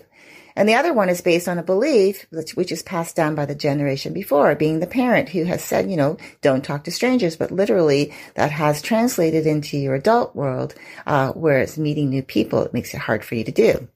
And 0.57 0.69
the 0.69 0.75
other 0.75 0.93
one 0.93 1.09
is 1.09 1.21
based 1.21 1.47
on 1.47 1.59
a 1.59 1.63
belief 1.63 2.27
which 2.55 2.71
is 2.71 2.81
passed 2.81 3.15
down 3.15 3.35
by 3.35 3.45
the 3.45 3.55
generation 3.55 4.13
before, 4.13 4.55
being 4.55 4.79
the 4.79 4.87
parent 4.87 5.29
who 5.29 5.43
has 5.43 5.63
said, 5.63 5.89
you 5.89 5.97
know, 5.97 6.17
don't 6.41 6.63
talk 6.63 6.85
to 6.85 6.91
strangers, 6.91 7.35
but 7.35 7.51
literally 7.51 8.13
that 8.35 8.51
has 8.51 8.81
translated 8.81 9.45
into 9.45 9.77
your 9.77 9.95
adult 9.95 10.35
world, 10.35 10.73
uh, 11.05 11.33
where 11.33 11.59
it's 11.59 11.77
meeting 11.77 12.09
new 12.09 12.23
people. 12.23 12.63
It 12.63 12.73
makes 12.73 12.93
it 12.93 12.99
hard 12.99 13.25
for 13.25 13.35
you 13.35 13.43
to 13.43 13.51
do. 13.51 13.87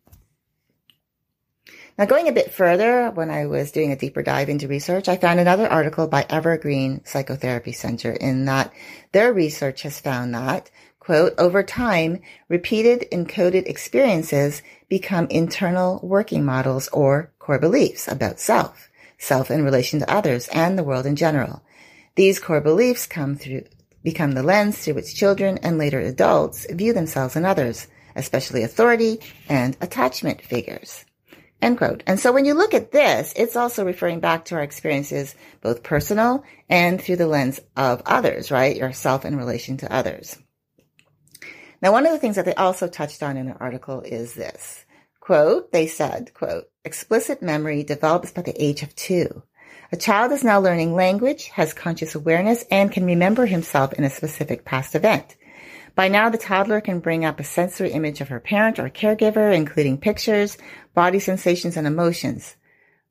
Now, 2.00 2.06
going 2.06 2.30
a 2.30 2.32
bit 2.32 2.54
further, 2.54 3.12
when 3.12 3.30
I 3.30 3.46
was 3.48 3.74
doing 3.74 3.92
a 3.92 3.98
deeper 3.98 4.24
dive 4.24 4.48
into 4.48 4.70
research, 4.70 5.10
I 5.10 5.18
found 5.18 5.38
another 5.38 5.68
article 5.68 6.08
by 6.08 6.26
Evergreen 6.30 7.02
Psychotherapy 7.04 7.74
Center 7.74 8.14
in 8.14 8.46
that 8.46 8.72
their 9.12 9.34
research 9.34 9.82
has 9.82 10.00
found 10.00 10.34
that, 10.34 10.72
quote, 11.02 11.34
over 11.38 11.62
time, 11.62 12.22
repeated 12.48 13.06
encoded 13.12 13.68
experiences 13.68 14.62
become 14.88 15.28
internal 15.30 16.00
working 16.02 16.46
models 16.46 16.88
or 16.94 17.34
core 17.38 17.60
beliefs 17.60 18.08
about 18.08 18.40
self, 18.40 18.88
self 19.18 19.52
in 19.52 19.66
relation 19.66 20.00
to 20.00 20.10
others 20.10 20.48
and 20.54 20.80
the 20.80 20.86
world 20.86 21.06
in 21.06 21.18
general. 21.18 21.62
These 22.16 22.40
core 22.40 22.62
beliefs 22.62 23.08
come 23.08 23.36
through, 23.36 23.66
become 24.06 24.32
the 24.32 24.44
lens 24.44 24.78
through 24.78 24.94
which 24.94 25.16
children 25.16 25.58
and 25.58 25.78
later 25.78 26.00
adults 26.00 26.66
view 26.72 26.94
themselves 26.94 27.36
and 27.36 27.46
others, 27.46 27.88
especially 28.16 28.64
authority 28.64 29.20
and 29.50 29.76
attachment 29.82 30.42
figures. 30.42 31.04
End 31.62 31.78
quote. 31.78 32.04
And 32.08 32.20
so 32.20 32.32
when 32.32 32.46
you 32.46 32.54
look 32.54 32.74
at 32.74 32.92
this, 32.92 33.34
it's 33.36 33.56
also 33.56 33.86
referring 33.86 34.22
back 34.22 34.46
to 34.46 34.56
our 34.56 34.62
experiences, 34.62 35.36
both 35.62 35.84
personal 35.84 36.44
and 36.70 37.02
through 37.02 37.18
the 37.18 37.28
lens 37.28 37.60
of 37.76 38.02
others, 38.06 38.50
right? 38.50 38.78
Yourself 38.78 39.26
in 39.26 39.36
relation 39.36 39.78
to 39.78 39.94
others. 39.94 40.38
Now, 41.82 41.92
one 41.92 42.06
of 42.06 42.12
the 42.12 42.20
things 42.20 42.36
that 42.36 42.46
they 42.46 42.56
also 42.56 42.88
touched 42.88 43.24
on 43.24 43.38
in 43.38 43.48
the 43.48 43.58
article 43.58 44.02
is 44.02 44.34
this 44.34 44.86
quote, 45.20 45.72
they 45.72 45.86
said, 45.86 46.34
quote, 46.34 46.66
explicit 46.84 47.42
memory 47.42 47.84
develops 47.84 48.32
by 48.32 48.42
the 48.42 48.64
age 48.64 48.82
of 48.82 48.96
two. 48.96 49.44
A 49.92 49.98
child 49.98 50.32
is 50.32 50.44
now 50.44 50.60
learning 50.60 50.96
language, 50.96 51.50
has 51.50 51.74
conscious 51.74 52.16
awareness, 52.16 52.64
and 52.72 52.92
can 52.92 53.06
remember 53.06 53.46
himself 53.46 53.94
in 53.94 54.04
a 54.04 54.10
specific 54.10 54.66
past 54.66 54.96
event. 54.96 55.36
By 55.96 56.08
now, 56.08 56.30
the 56.30 56.38
toddler 56.38 56.82
can 56.82 57.00
bring 57.00 57.26
up 57.26 57.40
a 57.40 57.44
sensory 57.44 57.92
image 57.92 58.22
of 58.22 58.30
her 58.30 58.40
parent 58.40 58.80
or 58.80 58.90
caregiver, 58.90 59.54
including 59.54 59.98
pictures, 59.98 60.58
body 60.94 61.20
sensations, 61.20 61.78
and 61.78 61.88
emotions. 61.88 62.56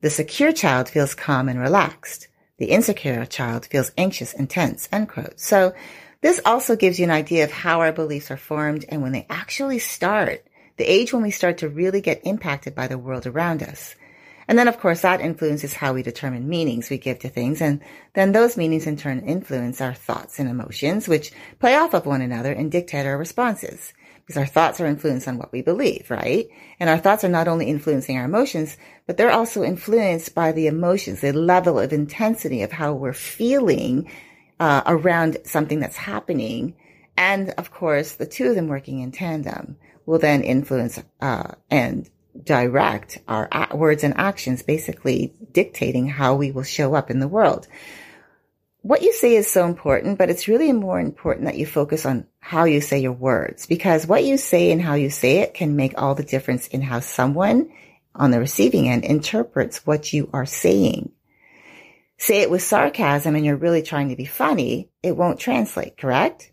The 0.01 0.09
secure 0.09 0.51
child 0.51 0.89
feels 0.89 1.15
calm 1.15 1.49
and 1.49 1.59
relaxed. 1.59 2.27
The 2.57 2.67
insecure 2.67 3.25
child 3.25 3.65
feels 3.65 3.91
anxious 3.97 4.33
and 4.33 4.49
tense, 4.49 4.87
end 4.91 5.09
quote. 5.09 5.39
So 5.39 5.73
this 6.21 6.41
also 6.45 6.75
gives 6.75 6.99
you 6.99 7.05
an 7.05 7.11
idea 7.11 7.45
of 7.45 7.51
how 7.51 7.79
our 7.81 7.93
beliefs 7.93 8.31
are 8.31 8.37
formed 8.37 8.85
and 8.89 9.01
when 9.01 9.13
they 9.13 9.25
actually 9.29 9.79
start, 9.79 10.45
the 10.77 10.83
age 10.83 11.13
when 11.13 11.21
we 11.21 11.31
start 11.31 11.59
to 11.59 11.69
really 11.69 12.01
get 12.01 12.21
impacted 12.25 12.75
by 12.75 12.87
the 12.87 12.97
world 12.97 13.25
around 13.25 13.63
us. 13.63 13.95
And 14.49 14.57
then, 14.57 14.67
of 14.67 14.79
course, 14.79 15.01
that 15.01 15.21
influences 15.21 15.75
how 15.75 15.93
we 15.93 16.01
determine 16.01 16.49
meanings 16.49 16.89
we 16.89 16.97
give 16.97 17.19
to 17.19 17.29
things. 17.29 17.61
And 17.61 17.81
then 18.15 18.31
those 18.31 18.57
meanings 18.57 18.87
in 18.87 18.97
turn 18.97 19.19
influence 19.19 19.79
our 19.79 19.93
thoughts 19.93 20.39
and 20.39 20.49
emotions, 20.49 21.07
which 21.07 21.31
play 21.59 21.75
off 21.75 21.93
of 21.93 22.07
one 22.07 22.23
another 22.23 22.51
and 22.51 22.71
dictate 22.71 23.05
our 23.05 23.15
responses. 23.15 23.93
Because 24.15 24.37
our 24.37 24.47
thoughts 24.47 24.81
are 24.81 24.87
influenced 24.87 25.27
on 25.27 25.37
what 25.37 25.51
we 25.51 25.61
believe, 25.61 26.09
right? 26.09 26.47
And 26.79 26.89
our 26.89 26.97
thoughts 26.97 27.23
are 27.23 27.29
not 27.29 27.47
only 27.47 27.67
influencing 27.67 28.17
our 28.17 28.25
emotions, 28.25 28.75
but 29.05 29.17
they're 29.17 29.29
also 29.29 29.61
influenced 29.61 30.33
by 30.33 30.51
the 30.51 30.65
emotions, 30.65 31.21
the 31.21 31.31
level 31.31 31.77
of 31.77 31.93
intensity 31.93 32.63
of 32.63 32.71
how 32.71 32.93
we're 32.93 33.13
feeling 33.13 34.09
uh, 34.59 34.81
around 34.87 35.37
something 35.43 35.79
that's 35.79 35.95
happening. 35.95 36.73
And 37.15 37.51
of 37.51 37.69
course, 37.69 38.13
the 38.13 38.25
two 38.25 38.47
of 38.47 38.55
them 38.55 38.67
working 38.67 39.01
in 39.01 39.11
tandem 39.11 39.77
will 40.07 40.17
then 40.17 40.41
influence 40.41 40.99
uh, 41.21 41.51
and 41.69 42.09
direct 42.43 43.19
our 43.27 43.49
words 43.73 44.03
and 44.03 44.17
actions, 44.17 44.61
basically 44.61 45.33
dictating 45.51 46.07
how 46.07 46.35
we 46.35 46.51
will 46.51 46.63
show 46.63 46.93
up 46.93 47.09
in 47.09 47.19
the 47.19 47.27
world. 47.27 47.67
What 48.81 49.01
you 49.01 49.11
say 49.11 49.35
is 49.35 49.51
so 49.51 49.65
important, 49.65 50.17
but 50.17 50.29
it's 50.29 50.47
really 50.47 50.71
more 50.71 50.99
important 50.99 51.45
that 51.45 51.57
you 51.57 51.65
focus 51.65 52.05
on 52.05 52.27
how 52.39 52.63
you 52.63 52.79
say 52.79 52.99
your 52.99 53.11
words 53.11 53.65
because 53.65 54.07
what 54.07 54.23
you 54.23 54.37
say 54.37 54.71
and 54.71 54.81
how 54.81 54.93
you 54.93 55.09
say 55.09 55.39
it 55.39 55.53
can 55.53 55.75
make 55.75 56.01
all 56.01 56.15
the 56.15 56.23
difference 56.23 56.67
in 56.67 56.81
how 56.81 57.01
someone 57.01 57.69
on 58.15 58.31
the 58.31 58.39
receiving 58.39 58.87
end 58.87 59.03
interprets 59.03 59.85
what 59.85 60.13
you 60.13 60.29
are 60.31 60.45
saying. 60.45 61.11
Say 62.17 62.41
it 62.41 62.49
with 62.49 62.63
sarcasm 62.63 63.35
and 63.35 63.45
you're 63.45 63.55
really 63.55 63.81
trying 63.81 64.09
to 64.09 64.15
be 64.15 64.25
funny, 64.25 64.89
it 65.03 65.15
won't 65.15 65.39
translate, 65.39 65.97
correct? 65.97 66.51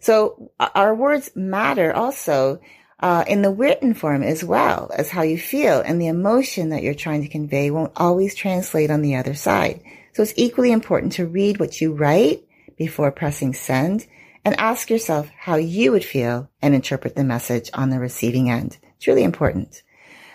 So 0.00 0.50
our 0.58 0.94
words 0.94 1.30
matter 1.34 1.92
also 1.92 2.60
uh, 3.02 3.24
in 3.26 3.42
the 3.42 3.50
written 3.50 3.92
form 3.92 4.22
as 4.22 4.44
well 4.44 4.90
as 4.96 5.10
how 5.10 5.22
you 5.22 5.36
feel 5.36 5.80
and 5.80 6.00
the 6.00 6.06
emotion 6.06 6.68
that 6.68 6.82
you're 6.82 6.94
trying 6.94 7.22
to 7.22 7.28
convey 7.28 7.70
won't 7.70 7.92
always 7.96 8.34
translate 8.34 8.90
on 8.90 9.02
the 9.02 9.16
other 9.16 9.34
side. 9.34 9.82
So 10.14 10.22
it's 10.22 10.34
equally 10.36 10.70
important 10.70 11.12
to 11.14 11.26
read 11.26 11.58
what 11.58 11.80
you 11.80 11.94
write 11.94 12.44
before 12.76 13.10
pressing 13.10 13.54
send 13.54 14.06
and 14.44 14.58
ask 14.58 14.88
yourself 14.88 15.28
how 15.36 15.56
you 15.56 15.90
would 15.92 16.04
feel 16.04 16.48
and 16.60 16.74
interpret 16.74 17.16
the 17.16 17.24
message 17.24 17.70
on 17.74 17.90
the 17.90 17.98
receiving 17.98 18.50
end. 18.50 18.78
It's 18.96 19.06
really 19.06 19.24
important. 19.24 19.82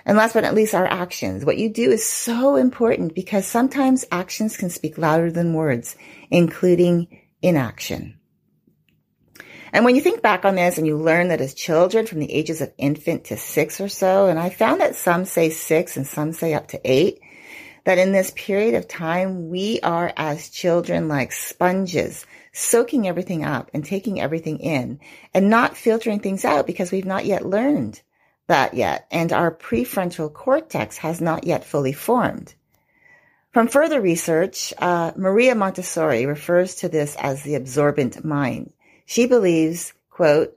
And 0.06 0.18
last 0.18 0.34
but 0.34 0.44
not 0.44 0.56
least, 0.56 0.74
our 0.74 0.86
actions. 0.86 1.44
What 1.44 1.58
you 1.58 1.70
do 1.70 1.92
is 1.92 2.06
so 2.06 2.56
important 2.56 3.14
because 3.14 3.46
sometimes 3.46 4.06
actions 4.12 4.56
can 4.56 4.70
speak 4.70 4.98
louder 4.98 5.32
than 5.32 5.54
words, 5.54 5.96
including 6.32 7.22
inaction. 7.42 8.18
And 9.74 9.86
when 9.86 9.96
you 9.96 10.02
think 10.02 10.22
back 10.22 10.46
on 10.46 10.56
this 10.56 10.78
and 10.78 10.88
you 10.88 10.98
learn 10.98 11.28
that 11.30 11.42
as 11.42 11.54
children 11.54 12.06
from 12.06 12.20
the 12.20 12.32
ages 12.32 12.62
of 12.62 12.74
infant 12.78 13.26
to 13.26 13.38
six 13.38 13.82
or 13.82 13.90
so, 13.90 14.28
and 14.28 14.40
I 14.40 14.50
found 14.50 14.82
that 14.82 14.96
some 14.96 15.26
say 15.26 15.50
six 15.50 15.98
and 15.98 16.08
some 16.08 16.34
say 16.34 16.54
up 16.54 16.68
to 16.70 16.82
eight, 16.84 17.20
that 17.84 17.98
in 17.98 18.12
this 18.12 18.32
period 18.36 18.76
of 18.76 18.88
time, 18.88 19.50
we 19.50 19.80
are 19.82 20.12
as 20.18 20.50
children 20.50 21.08
like 21.08 21.32
sponges, 21.32 22.26
soaking 22.52 23.08
everything 23.08 23.46
up 23.46 23.72
and 23.74 23.86
taking 23.86 24.20
everything 24.20 24.60
in 24.60 25.00
and 25.34 25.50
not 25.50 25.78
filtering 25.78 26.20
things 26.20 26.44
out 26.44 26.68
because 26.68 26.92
we've 26.92 27.06
not 27.06 27.26
yet 27.26 27.46
learned 27.46 28.02
that 28.48 28.74
yet. 28.74 29.08
And 29.12 29.32
our 29.32 29.52
prefrontal 29.52 30.34
cortex 30.34 30.98
has 30.98 31.22
not 31.22 31.46
yet 31.46 31.64
fully 31.64 31.94
formed. 31.94 32.54
From 33.54 33.68
further 33.68 34.02
research, 34.02 34.74
uh, 34.78 35.12
Maria 35.16 35.56
Montessori 35.56 36.26
refers 36.26 36.76
to 36.76 36.90
this 36.90 37.16
as 37.18 37.44
the 37.44 37.56
absorbent 37.56 38.24
mind. 38.24 38.72
She 39.10 39.26
believes, 39.26 39.94
quote, 40.10 40.54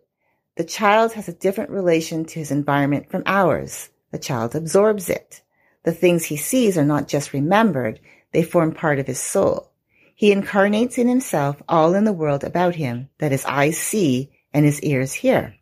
the 0.57 0.65
child 0.65 1.13
has 1.13 1.29
a 1.29 1.33
different 1.33 1.71
relation 1.71 2.25
to 2.25 2.41
his 2.41 2.51
environment 2.51 3.09
from 3.09 3.23
ours. 3.25 3.91
The 4.11 4.19
child 4.19 4.57
absorbs 4.57 5.09
it. 5.09 5.41
The 5.85 5.93
things 5.93 6.25
he 6.25 6.37
sees 6.37 6.77
are 6.77 6.85
not 6.85 7.07
just 7.07 7.33
remembered, 7.33 8.01
they 8.33 8.43
form 8.43 8.75
part 8.75 8.99
of 8.99 9.07
his 9.07 9.21
soul. 9.21 9.71
He 10.17 10.33
incarnates 10.33 10.99
in 10.99 11.07
himself 11.07 11.63
all 11.69 11.95
in 11.95 12.03
the 12.03 12.13
world 12.13 12.43
about 12.43 12.75
him 12.75 13.09
that 13.19 13.31
his 13.31 13.45
eyes 13.45 13.79
see 13.79 14.33
and 14.53 14.65
his 14.65 14.83
ears 14.83 15.13
hear. 15.13 15.55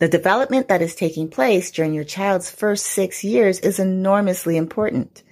The 0.00 0.08
development 0.08 0.68
that 0.68 0.82
is 0.82 0.94
taking 0.94 1.30
place 1.30 1.70
during 1.70 1.94
your 1.94 2.04
child's 2.04 2.50
first 2.50 2.84
six 2.84 3.24
years 3.24 3.58
is 3.58 3.78
enormously 3.78 4.58
important. 4.58 5.22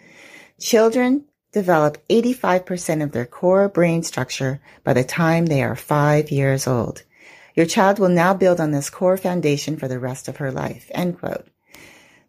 Children 0.59 1.27
develop 1.53 2.07
85% 2.09 3.03
of 3.03 3.13
their 3.13 3.27
core 3.27 3.69
brain 3.69 4.03
structure 4.03 4.61
by 4.85 4.93
the 4.93 5.05
time 5.05 5.47
they 5.47 5.63
are 5.63 5.77
five 5.77 6.31
years 6.31 6.67
old. 6.67 7.03
Your 7.55 7.67
child 7.67 7.99
will 7.99 8.09
now 8.09 8.35
build 8.35 8.61
on 8.61 8.71
this 8.71 8.91
core 8.91 9.17
foundation 9.17 9.77
for 9.77 9.89
the 9.89 9.99
rest 9.99 10.29
of 10.29 10.37
her 10.37 10.53
life. 10.53 10.91
End 10.93 11.19
quote. 11.19 11.47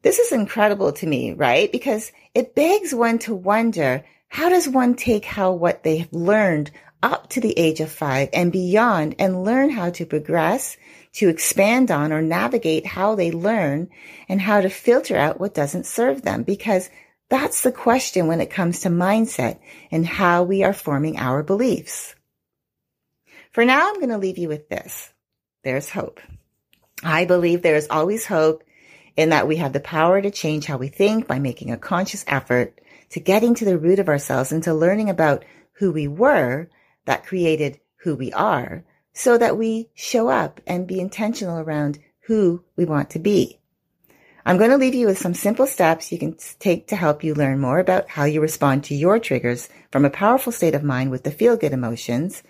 This 0.02 0.18
is 0.18 0.32
incredible 0.32 0.94
to 0.94 1.08
me, 1.08 1.34
right? 1.34 1.72
Because 1.72 2.12
it 2.34 2.56
begs 2.56 2.96
one 2.96 3.20
to 3.20 3.36
wonder, 3.36 4.06
how 4.30 4.50
does 4.50 4.68
one 4.68 4.96
take 4.96 5.26
how 5.26 5.52
what 5.52 5.84
they 5.84 5.98
have 5.98 6.14
learned 6.14 6.72
up 7.04 7.30
to 7.30 7.42
the 7.42 7.58
age 7.58 7.80
of 7.80 7.92
five 7.92 8.30
and 8.34 8.52
beyond 8.52 9.16
and 9.20 9.44
learn 9.44 9.70
how 9.70 9.90
to 9.90 10.06
progress, 10.06 10.78
to 11.14 11.30
expand 11.30 11.92
on 11.92 12.14
or 12.14 12.22
navigate 12.22 12.86
how 12.86 13.16
they 13.16 13.32
learn 13.32 13.90
and 14.28 14.40
how 14.40 14.62
to 14.62 14.70
filter 14.70 15.16
out 15.16 15.40
what 15.40 15.54
doesn't 15.54 15.86
serve 15.86 16.22
them? 16.22 16.44
Because 16.44 16.90
That's 17.30 17.62
the 17.62 17.72
question 17.72 18.28
when 18.28 18.42
it 18.42 18.50
comes 18.50 18.82
to 18.82 18.90
mindset 18.90 19.60
and 19.92 20.06
how 20.06 20.44
we 20.44 20.64
are 20.64 20.74
forming 20.74 21.18
our 21.18 21.44
beliefs. 21.44 22.16
For 23.52 23.66
now, 23.66 23.88
I'm 23.88 23.96
going 23.96 24.10
to 24.10 24.18
leave 24.18 24.38
you 24.38 24.48
with 24.48 24.68
this. 24.70 25.14
There's 25.64 25.90
hope. 25.90 26.20
I 27.04 27.26
believe 27.26 27.62
there 27.62 27.76
is 27.76 27.88
always 27.90 28.26
hope 28.26 28.64
in 29.16 29.30
that 29.30 29.48
we 29.48 29.58
have 29.58 29.74
the 29.74 29.80
power 29.80 30.22
to 30.22 30.32
change 30.32 30.66
how 30.66 30.78
we 30.78 30.88
think 30.88 31.28
by 31.28 31.40
making 31.40 31.72
a 31.72 31.78
conscious 31.78 32.26
effort 32.28 32.80
to 33.10 33.20
getting 33.20 33.56
to 33.56 33.66
the 33.66 33.78
root 33.78 34.00
of 34.00 34.10
ourselves 34.10 34.52
and 34.52 34.64
to 34.64 34.74
learning 34.74 35.10
about 35.10 35.44
who 35.74 35.92
we 35.92 36.08
were 36.08 36.70
that 37.06 37.26
created 37.26 37.80
who 38.04 38.16
we 38.16 38.32
are 38.34 38.84
so 39.14 39.38
that 39.38 39.58
we 39.58 39.90
show 39.94 40.30
up 40.30 40.62
and 40.66 40.88
be 40.88 41.00
intentional 41.00 41.60
around 41.60 42.00
who 42.22 42.64
we 42.76 42.86
want 42.86 43.10
to 43.10 43.20
be. 43.20 43.59
I'm 44.50 44.58
going 44.58 44.72
to 44.72 44.78
leave 44.78 44.96
you 44.96 45.06
with 45.06 45.20
some 45.20 45.36
simple 45.36 45.68
steps 45.68 46.12
you 46.12 46.18
can 46.18 46.36
take 46.58 46.88
to 46.88 46.96
help 46.96 47.24
you 47.24 47.36
learn 47.36 47.60
more 47.60 47.78
about 47.78 48.10
how 48.10 48.24
you 48.24 48.42
respond 48.42 48.84
to 48.86 48.96
your 48.96 49.20
triggers 49.20 49.70
from 49.92 50.06
a 50.06 50.10
powerful 50.10 50.52
state 50.52 50.74
of 50.74 50.84
mind 50.84 51.12
with 51.12 51.24
the 51.24 51.30
feel 51.30 51.56
good 51.56 51.72
emotions 51.72 52.42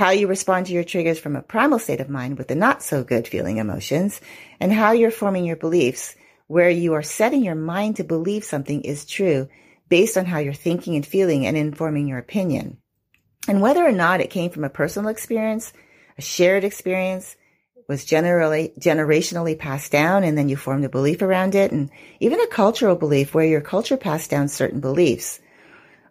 how 0.00 0.08
you 0.08 0.26
respond 0.26 0.64
to 0.64 0.72
your 0.72 0.82
triggers 0.82 1.18
from 1.18 1.36
a 1.36 1.42
primal 1.42 1.78
state 1.78 2.00
of 2.00 2.08
mind 2.08 2.38
with 2.38 2.48
the 2.48 2.54
not 2.54 2.82
so 2.82 3.04
good 3.04 3.28
feeling 3.28 3.58
emotions, 3.58 4.18
and 4.58 4.72
how 4.72 4.92
you're 4.92 5.10
forming 5.10 5.44
your 5.44 5.56
beliefs 5.56 6.16
where 6.46 6.70
you 6.70 6.94
are 6.94 7.02
setting 7.02 7.44
your 7.44 7.54
mind 7.54 7.96
to 7.96 8.02
believe 8.02 8.42
something 8.42 8.80
is 8.80 9.04
true 9.04 9.46
based 9.90 10.16
on 10.16 10.24
how 10.24 10.38
you're 10.38 10.54
thinking 10.54 10.96
and 10.96 11.04
feeling 11.04 11.44
and 11.44 11.54
informing 11.54 12.08
your 12.08 12.16
opinion. 12.16 12.78
And 13.46 13.60
whether 13.60 13.84
or 13.84 13.92
not 13.92 14.22
it 14.22 14.30
came 14.30 14.50
from 14.50 14.64
a 14.64 14.70
personal 14.70 15.10
experience, 15.10 15.70
a 16.16 16.22
shared 16.22 16.64
experience, 16.64 17.36
was 17.90 18.04
generally 18.04 18.72
generationally 18.78 19.58
passed 19.58 19.90
down 19.90 20.22
and 20.22 20.38
then 20.38 20.48
you 20.48 20.56
formed 20.56 20.84
a 20.84 20.88
belief 20.88 21.22
around 21.22 21.56
it 21.56 21.72
and 21.72 21.90
even 22.20 22.40
a 22.40 22.46
cultural 22.46 22.94
belief 22.94 23.34
where 23.34 23.44
your 23.44 23.60
culture 23.60 23.96
passed 23.96 24.30
down 24.30 24.46
certain 24.46 24.78
beliefs 24.78 25.40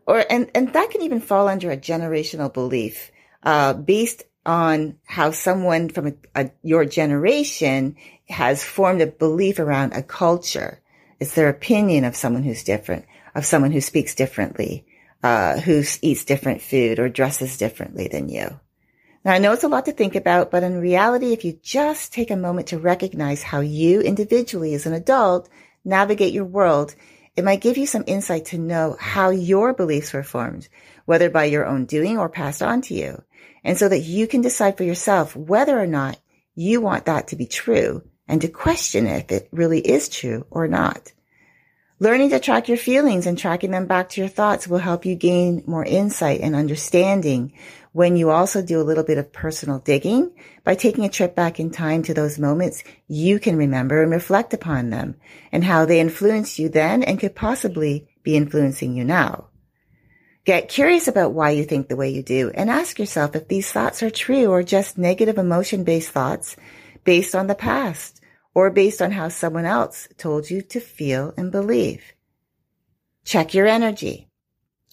or 0.06 0.26
and 0.30 0.52
and 0.54 0.74
that 0.74 0.92
can 0.92 1.02
even 1.04 1.22
fall 1.22 1.48
under 1.48 1.72
a 1.72 1.78
generational 1.78 2.54
belief 2.54 3.12
uh, 3.44 3.72
based 3.72 4.24
on 4.46 4.98
how 5.06 5.32
someone 5.32 5.88
from 5.88 6.08
a, 6.08 6.14
a, 6.36 6.52
your 6.64 6.84
generation 6.84 7.96
has 8.28 8.62
formed 8.62 9.02
a 9.02 9.08
belief 9.08 9.58
around 9.60 9.94
a 9.94 10.04
culture. 10.04 10.82
It's 11.20 11.36
their 11.36 11.48
opinion 11.48 12.04
of 12.04 12.16
someone 12.16 12.44
who's 12.44 12.64
different, 12.64 13.06
of 13.36 13.46
someone 13.46 13.72
who 13.72 13.82
speaks 13.82 14.16
differently, 14.16 14.86
uh, 15.24 15.60
who 15.60 15.84
eats 16.02 16.26
different 16.26 16.62
food 16.62 17.00
or 17.00 17.08
dresses 17.08 17.58
differently 17.58 18.10
than 18.10 18.28
you. 18.28 18.60
Now, 19.26 19.34
I 19.34 19.38
know 19.38 19.52
it's 19.52 19.64
a 19.64 19.68
lot 19.68 19.86
to 19.86 19.92
think 19.92 20.16
about, 20.16 20.50
but 20.50 20.64
in 20.64 20.80
reality, 20.80 21.34
if 21.34 21.44
you 21.44 21.60
just 21.62 22.14
take 22.14 22.32
a 22.32 22.38
moment 22.38 22.68
to 22.68 22.80
recognize 22.80 23.44
how 23.44 23.60
you 23.60 24.02
individually 24.02 24.74
as 24.74 24.86
an 24.86 24.94
adult 24.94 25.50
navigate 25.86 26.34
your 26.34 26.46
world, 26.46 26.96
it 27.36 27.44
might 27.44 27.62
give 27.62 27.78
you 27.78 27.86
some 27.86 28.04
insight 28.06 28.46
to 28.46 28.58
know 28.58 28.96
how 29.00 29.30
your 29.30 29.74
beliefs 29.74 30.14
were 30.14 30.24
formed, 30.24 30.68
whether 31.06 31.30
by 31.30 31.46
your 31.46 31.66
own 31.66 31.86
doing 31.86 32.18
or 32.18 32.30
passed 32.30 32.62
on 32.62 32.82
to 32.82 32.94
you 32.94 33.24
and 33.64 33.78
so 33.78 33.90
that 33.90 34.00
you 34.00 34.28
can 34.28 34.42
decide 34.42 34.78
for 34.78 34.84
yourself 34.84 35.36
whether 35.36 35.80
or 35.80 35.88
not 35.88 36.20
you 36.56 36.82
want 36.82 37.06
that 37.06 37.28
to 37.30 37.36
be 37.36 37.46
true 37.46 38.04
and 38.28 38.42
to 38.42 38.48
question 38.48 39.08
if 39.08 39.32
it 39.32 39.48
really 39.52 39.80
is 39.80 40.10
true 40.10 40.46
or 40.50 40.68
not. 40.68 41.12
Learning 42.02 42.30
to 42.30 42.40
track 42.40 42.70
your 42.70 42.78
feelings 42.78 43.26
and 43.26 43.38
tracking 43.38 43.72
them 43.72 43.86
back 43.86 44.08
to 44.08 44.22
your 44.22 44.30
thoughts 44.30 44.70
will 44.70 44.78
help 44.78 45.06
you 45.06 45.16
gain 45.16 45.62
more 45.68 45.84
insight 45.84 46.40
and 46.40 46.56
understanding 46.56 47.52
when 47.92 48.16
you 48.16 48.30
also 48.30 48.62
do 48.62 48.80
a 48.80 48.84
little 48.88 49.04
bit 49.04 49.18
of 49.18 49.34
personal 49.34 49.80
digging 49.80 50.32
by 50.64 50.76
taking 50.76 51.04
a 51.04 51.10
trip 51.10 51.36
back 51.36 51.60
in 51.60 51.70
time 51.70 52.02
to 52.02 52.14
those 52.14 52.40
moments 52.40 52.86
you 53.10 53.38
can 53.38 53.58
remember 53.58 54.02
and 54.02 54.14
reflect 54.14 54.54
upon 54.54 54.92
them 54.92 55.18
and 55.52 55.66
how 55.66 55.84
they 55.84 56.00
influenced 56.00 56.58
you 56.58 56.70
then 56.70 57.04
and 57.04 57.20
could 57.20 57.36
possibly 57.36 58.08
be 58.24 58.38
influencing 58.38 58.96
you 58.96 59.04
now. 59.04 59.50
Get 60.46 60.70
curious 60.70 61.10
about 61.10 61.34
why 61.34 61.50
you 61.50 61.66
think 61.66 61.90
the 61.90 61.98
way 61.98 62.12
you 62.12 62.24
do 62.24 62.50
and 62.56 62.70
ask 62.70 62.98
yourself 62.98 63.36
if 63.36 63.50
these 63.50 63.70
thoughts 63.70 64.02
are 64.04 64.10
true 64.10 64.46
or 64.46 64.64
just 64.64 64.98
negative 64.98 65.38
emotion 65.38 65.84
based 65.84 66.12
thoughts 66.12 66.56
based 67.04 67.36
on 67.36 67.48
the 67.48 67.56
past 67.56 68.19
or 68.60 68.70
based 68.70 69.02
on 69.02 69.12
how 69.12 69.30
someone 69.30 69.66
else 69.66 70.10
told 70.18 70.50
you 70.50 70.62
to 70.62 70.82
feel 70.82 71.34
and 71.38 71.50
believe. 71.50 72.04
Check 73.24 73.54
your 73.54 73.68
energy. 73.68 74.28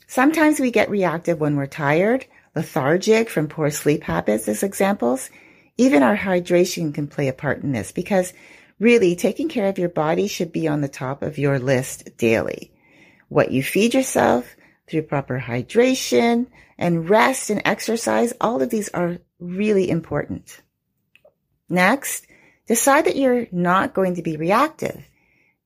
Sometimes 0.06 0.60
we 0.60 0.70
get 0.70 0.88
reactive 0.88 1.40
when 1.40 1.56
we're 1.56 1.66
tired, 1.66 2.26
lethargic 2.54 3.28
from 3.28 3.48
poor 3.48 3.70
sleep 3.70 4.04
habits 4.04 4.46
as 4.46 4.62
examples. 4.62 5.30
Even 5.76 6.04
our 6.04 6.16
hydration 6.16 6.94
can 6.94 7.08
play 7.08 7.26
a 7.26 7.32
part 7.32 7.64
in 7.64 7.72
this 7.72 7.90
because 7.90 8.32
really 8.78 9.16
taking 9.16 9.48
care 9.48 9.66
of 9.66 9.78
your 9.78 9.88
body 9.88 10.28
should 10.28 10.52
be 10.52 10.68
on 10.68 10.80
the 10.80 10.88
top 10.88 11.22
of 11.22 11.36
your 11.36 11.58
list 11.58 12.16
daily. 12.16 12.70
What 13.28 13.50
you 13.50 13.64
feed 13.64 13.94
yourself, 13.94 14.54
through 14.86 15.02
proper 15.02 15.40
hydration 15.40 16.46
and 16.78 17.10
rest 17.10 17.50
and 17.50 17.60
exercise. 17.64 18.32
All 18.40 18.62
of 18.62 18.70
these 18.70 18.88
are 18.90 19.18
really 19.40 19.90
important. 19.90 20.62
Next, 21.68 22.28
decide 22.66 23.06
that 23.06 23.16
you're 23.16 23.46
not 23.52 23.94
going 23.94 24.14
to 24.16 24.22
be 24.22 24.36
reactive. 24.36 25.08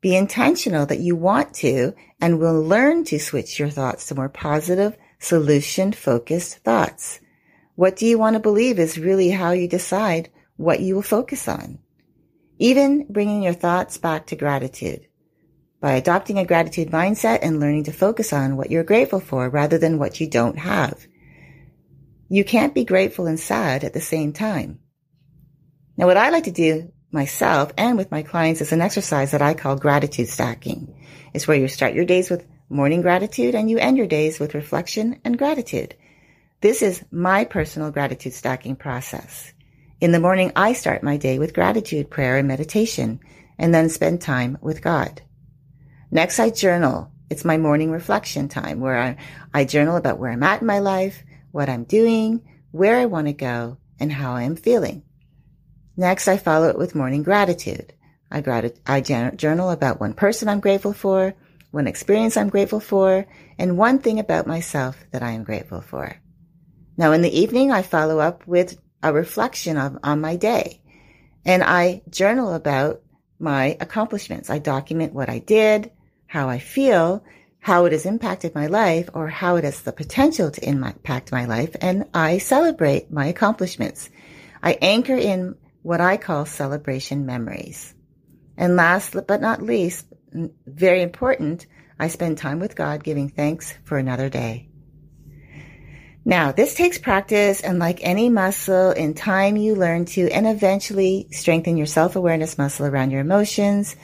Be 0.00 0.16
intentional 0.16 0.86
that 0.86 1.00
you 1.00 1.16
want 1.16 1.54
to 1.54 1.94
and 2.20 2.38
will 2.38 2.62
learn 2.62 3.04
to 3.04 3.18
switch 3.18 3.58
your 3.58 3.70
thoughts 3.70 4.06
to 4.06 4.14
more 4.14 4.28
positive, 4.28 4.96
solution 5.18 5.92
focused 5.92 6.58
thoughts. 6.58 7.20
What 7.74 7.96
do 7.96 8.06
you 8.06 8.18
want 8.18 8.34
to 8.34 8.40
believe 8.40 8.78
is 8.78 8.98
really 8.98 9.30
how 9.30 9.52
you 9.52 9.68
decide 9.68 10.30
what 10.56 10.80
you 10.80 10.94
will 10.94 11.02
focus 11.02 11.48
on. 11.48 11.78
Even 12.58 13.06
bringing 13.08 13.42
your 13.42 13.54
thoughts 13.54 13.96
back 13.96 14.26
to 14.26 14.36
gratitude 14.36 15.06
by 15.80 15.92
adopting 15.92 16.38
a 16.38 16.44
gratitude 16.44 16.90
mindset 16.90 17.38
and 17.40 17.58
learning 17.58 17.84
to 17.84 17.92
focus 17.92 18.32
on 18.34 18.56
what 18.56 18.70
you're 18.70 18.84
grateful 18.84 19.20
for 19.20 19.48
rather 19.48 19.78
than 19.78 19.98
what 19.98 20.20
you 20.20 20.28
don't 20.28 20.58
have. 20.58 21.06
You 22.28 22.44
can't 22.44 22.74
be 22.74 22.84
grateful 22.84 23.26
and 23.26 23.40
sad 23.40 23.82
at 23.82 23.94
the 23.94 24.00
same 24.00 24.34
time. 24.34 24.80
Now, 26.00 26.06
what 26.06 26.16
I 26.16 26.30
like 26.30 26.44
to 26.44 26.50
do 26.50 26.90
myself 27.12 27.74
and 27.76 27.98
with 27.98 28.10
my 28.10 28.22
clients 28.22 28.62
is 28.62 28.72
an 28.72 28.80
exercise 28.80 29.32
that 29.32 29.42
I 29.42 29.52
call 29.52 29.76
gratitude 29.76 30.28
stacking. 30.28 30.98
It's 31.34 31.46
where 31.46 31.58
you 31.58 31.68
start 31.68 31.92
your 31.92 32.06
days 32.06 32.30
with 32.30 32.46
morning 32.70 33.02
gratitude 33.02 33.54
and 33.54 33.68
you 33.68 33.76
end 33.76 33.98
your 33.98 34.06
days 34.06 34.40
with 34.40 34.54
reflection 34.54 35.20
and 35.26 35.36
gratitude. 35.36 35.94
This 36.62 36.80
is 36.80 37.04
my 37.10 37.44
personal 37.44 37.90
gratitude 37.90 38.32
stacking 38.32 38.76
process. 38.76 39.52
In 40.00 40.12
the 40.12 40.20
morning, 40.20 40.52
I 40.56 40.72
start 40.72 41.02
my 41.02 41.18
day 41.18 41.38
with 41.38 41.52
gratitude, 41.52 42.08
prayer, 42.08 42.38
and 42.38 42.48
meditation, 42.48 43.20
and 43.58 43.74
then 43.74 43.90
spend 43.90 44.22
time 44.22 44.56
with 44.62 44.80
God. 44.80 45.20
Next, 46.10 46.40
I 46.40 46.48
journal. 46.48 47.12
It's 47.28 47.44
my 47.44 47.58
morning 47.58 47.90
reflection 47.90 48.48
time 48.48 48.80
where 48.80 48.96
I, 48.96 49.16
I 49.52 49.66
journal 49.66 49.96
about 49.96 50.18
where 50.18 50.30
I'm 50.30 50.44
at 50.44 50.62
in 50.62 50.66
my 50.66 50.78
life, 50.78 51.22
what 51.52 51.68
I'm 51.68 51.84
doing, 51.84 52.40
where 52.70 52.96
I 52.96 53.04
want 53.04 53.26
to 53.26 53.34
go, 53.34 53.76
and 53.98 54.10
how 54.10 54.32
I 54.32 54.44
am 54.44 54.56
feeling. 54.56 55.02
Next, 56.00 56.28
I 56.28 56.38
follow 56.38 56.70
it 56.70 56.78
with 56.78 56.94
morning 56.94 57.22
gratitude. 57.22 57.92
I, 58.30 58.40
grat- 58.40 58.80
I 58.86 59.02
journal 59.02 59.68
about 59.68 60.00
one 60.00 60.14
person 60.14 60.48
I'm 60.48 60.60
grateful 60.60 60.94
for, 60.94 61.34
one 61.72 61.86
experience 61.86 62.38
I'm 62.38 62.48
grateful 62.48 62.80
for, 62.80 63.26
and 63.58 63.76
one 63.76 63.98
thing 63.98 64.18
about 64.18 64.46
myself 64.46 64.96
that 65.10 65.22
I 65.22 65.32
am 65.32 65.44
grateful 65.44 65.82
for. 65.82 66.16
Now, 66.96 67.12
in 67.12 67.20
the 67.20 67.38
evening, 67.38 67.70
I 67.70 67.82
follow 67.82 68.18
up 68.18 68.46
with 68.46 68.80
a 69.02 69.12
reflection 69.12 69.76
of, 69.76 69.98
on 70.02 70.22
my 70.22 70.36
day, 70.36 70.80
and 71.44 71.62
I 71.62 72.00
journal 72.08 72.54
about 72.54 73.02
my 73.38 73.76
accomplishments. 73.78 74.48
I 74.48 74.58
document 74.58 75.12
what 75.12 75.28
I 75.28 75.38
did, 75.38 75.90
how 76.26 76.48
I 76.48 76.60
feel, 76.60 77.22
how 77.58 77.84
it 77.84 77.92
has 77.92 78.06
impacted 78.06 78.54
my 78.54 78.68
life, 78.68 79.10
or 79.12 79.28
how 79.28 79.56
it 79.56 79.64
has 79.64 79.82
the 79.82 79.92
potential 79.92 80.50
to 80.50 80.66
impact 80.66 81.30
my 81.30 81.44
life, 81.44 81.76
and 81.82 82.06
I 82.14 82.38
celebrate 82.38 83.12
my 83.12 83.26
accomplishments. 83.26 84.08
I 84.62 84.78
anchor 84.80 85.16
in 85.16 85.56
what 85.82 86.00
I 86.00 86.16
call 86.16 86.46
celebration 86.46 87.26
memories. 87.26 87.94
And 88.56 88.76
last 88.76 89.16
but 89.26 89.40
not 89.40 89.62
least, 89.62 90.06
very 90.66 91.02
important, 91.02 91.66
I 91.98 92.08
spend 92.08 92.38
time 92.38 92.60
with 92.60 92.76
God 92.76 93.02
giving 93.02 93.28
thanks 93.28 93.74
for 93.84 93.98
another 93.98 94.28
day. 94.28 94.68
Now, 96.24 96.52
this 96.52 96.74
takes 96.74 96.98
practice 96.98 97.62
and 97.62 97.78
like 97.78 98.00
any 98.02 98.28
muscle, 98.28 98.90
in 98.90 99.14
time 99.14 99.56
you 99.56 99.74
learn 99.74 100.04
to 100.06 100.28
and 100.30 100.46
eventually 100.46 101.28
strengthen 101.30 101.78
your 101.78 101.86
self-awareness 101.86 102.58
muscle 102.58 102.86
around 102.86 103.10
your 103.10 103.22
emotions, 103.22 103.96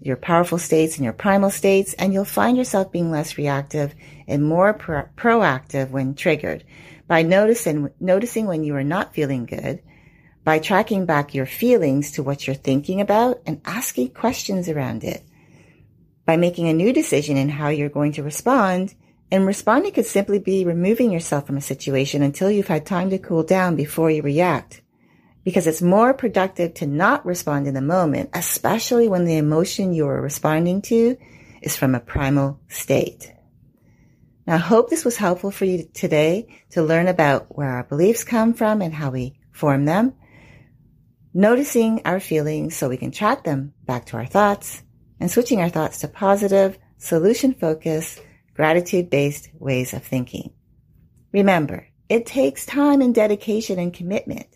your 0.00 0.16
powerful 0.16 0.58
states 0.58 0.96
and 0.96 1.04
your 1.04 1.12
primal 1.12 1.50
states, 1.50 1.94
and 1.94 2.12
you'll 2.12 2.24
find 2.24 2.56
yourself 2.56 2.90
being 2.90 3.10
less 3.10 3.38
reactive 3.38 3.94
and 4.26 4.44
more 4.44 4.74
pro- 4.74 5.06
proactive 5.16 5.90
when 5.90 6.14
triggered 6.14 6.64
by 7.06 7.22
noticing, 7.22 7.90
noticing 8.00 8.46
when 8.46 8.64
you 8.64 8.74
are 8.74 8.84
not 8.84 9.14
feeling 9.14 9.46
good, 9.46 9.82
by 10.44 10.58
tracking 10.58 11.06
back 11.06 11.34
your 11.34 11.46
feelings 11.46 12.12
to 12.12 12.22
what 12.22 12.46
you're 12.46 12.54
thinking 12.54 13.00
about 13.00 13.40
and 13.46 13.60
asking 13.64 14.10
questions 14.10 14.68
around 14.68 15.04
it, 15.04 15.22
by 16.26 16.36
making 16.36 16.68
a 16.68 16.72
new 16.72 16.92
decision 16.92 17.36
in 17.36 17.48
how 17.48 17.68
you're 17.68 17.88
going 17.88 18.12
to 18.12 18.22
respond. 18.22 18.94
And 19.30 19.46
responding 19.46 19.92
could 19.92 20.06
simply 20.06 20.38
be 20.38 20.64
removing 20.64 21.10
yourself 21.10 21.46
from 21.46 21.56
a 21.56 21.62
situation 21.62 22.22
until 22.22 22.50
you've 22.50 22.68
had 22.68 22.84
time 22.84 23.10
to 23.10 23.18
cool 23.18 23.42
down 23.42 23.76
before 23.76 24.10
you 24.10 24.22
react 24.22 24.82
because 25.44 25.66
it's 25.66 25.82
more 25.82 26.14
productive 26.14 26.74
to 26.74 26.86
not 26.86 27.26
respond 27.26 27.66
in 27.66 27.74
the 27.74 27.80
moment, 27.80 28.30
especially 28.32 29.08
when 29.08 29.24
the 29.24 29.36
emotion 29.36 29.92
you 29.92 30.06
are 30.06 30.20
responding 30.20 30.82
to 30.82 31.16
is 31.60 31.76
from 31.76 31.94
a 31.94 32.00
primal 32.00 32.60
state. 32.68 33.32
Now, 34.46 34.54
I 34.54 34.58
hope 34.58 34.90
this 34.90 35.04
was 35.04 35.16
helpful 35.16 35.50
for 35.50 35.64
you 35.64 35.88
today 35.94 36.62
to 36.70 36.82
learn 36.82 37.08
about 37.08 37.56
where 37.56 37.70
our 37.70 37.84
beliefs 37.84 38.24
come 38.24 38.54
from 38.54 38.82
and 38.82 38.92
how 38.92 39.10
we 39.10 39.38
form 39.52 39.84
them, 39.84 40.14
noticing 41.34 42.02
our 42.04 42.20
feelings 42.20 42.76
so 42.76 42.88
we 42.88 42.96
can 42.96 43.10
track 43.10 43.44
them 43.44 43.72
back 43.86 44.06
to 44.06 44.16
our 44.16 44.26
thoughts, 44.26 44.82
and 45.20 45.30
switching 45.30 45.60
our 45.60 45.68
thoughts 45.68 46.00
to 46.00 46.08
positive, 46.08 46.78
solution 46.98 47.54
focused, 47.54 48.20
gratitude 48.54 49.08
based 49.08 49.48
ways 49.54 49.94
of 49.94 50.02
thinking. 50.02 50.52
Remember, 51.32 51.88
it 52.08 52.26
takes 52.26 52.66
time 52.66 53.00
and 53.00 53.14
dedication 53.14 53.78
and 53.78 53.94
commitment. 53.94 54.46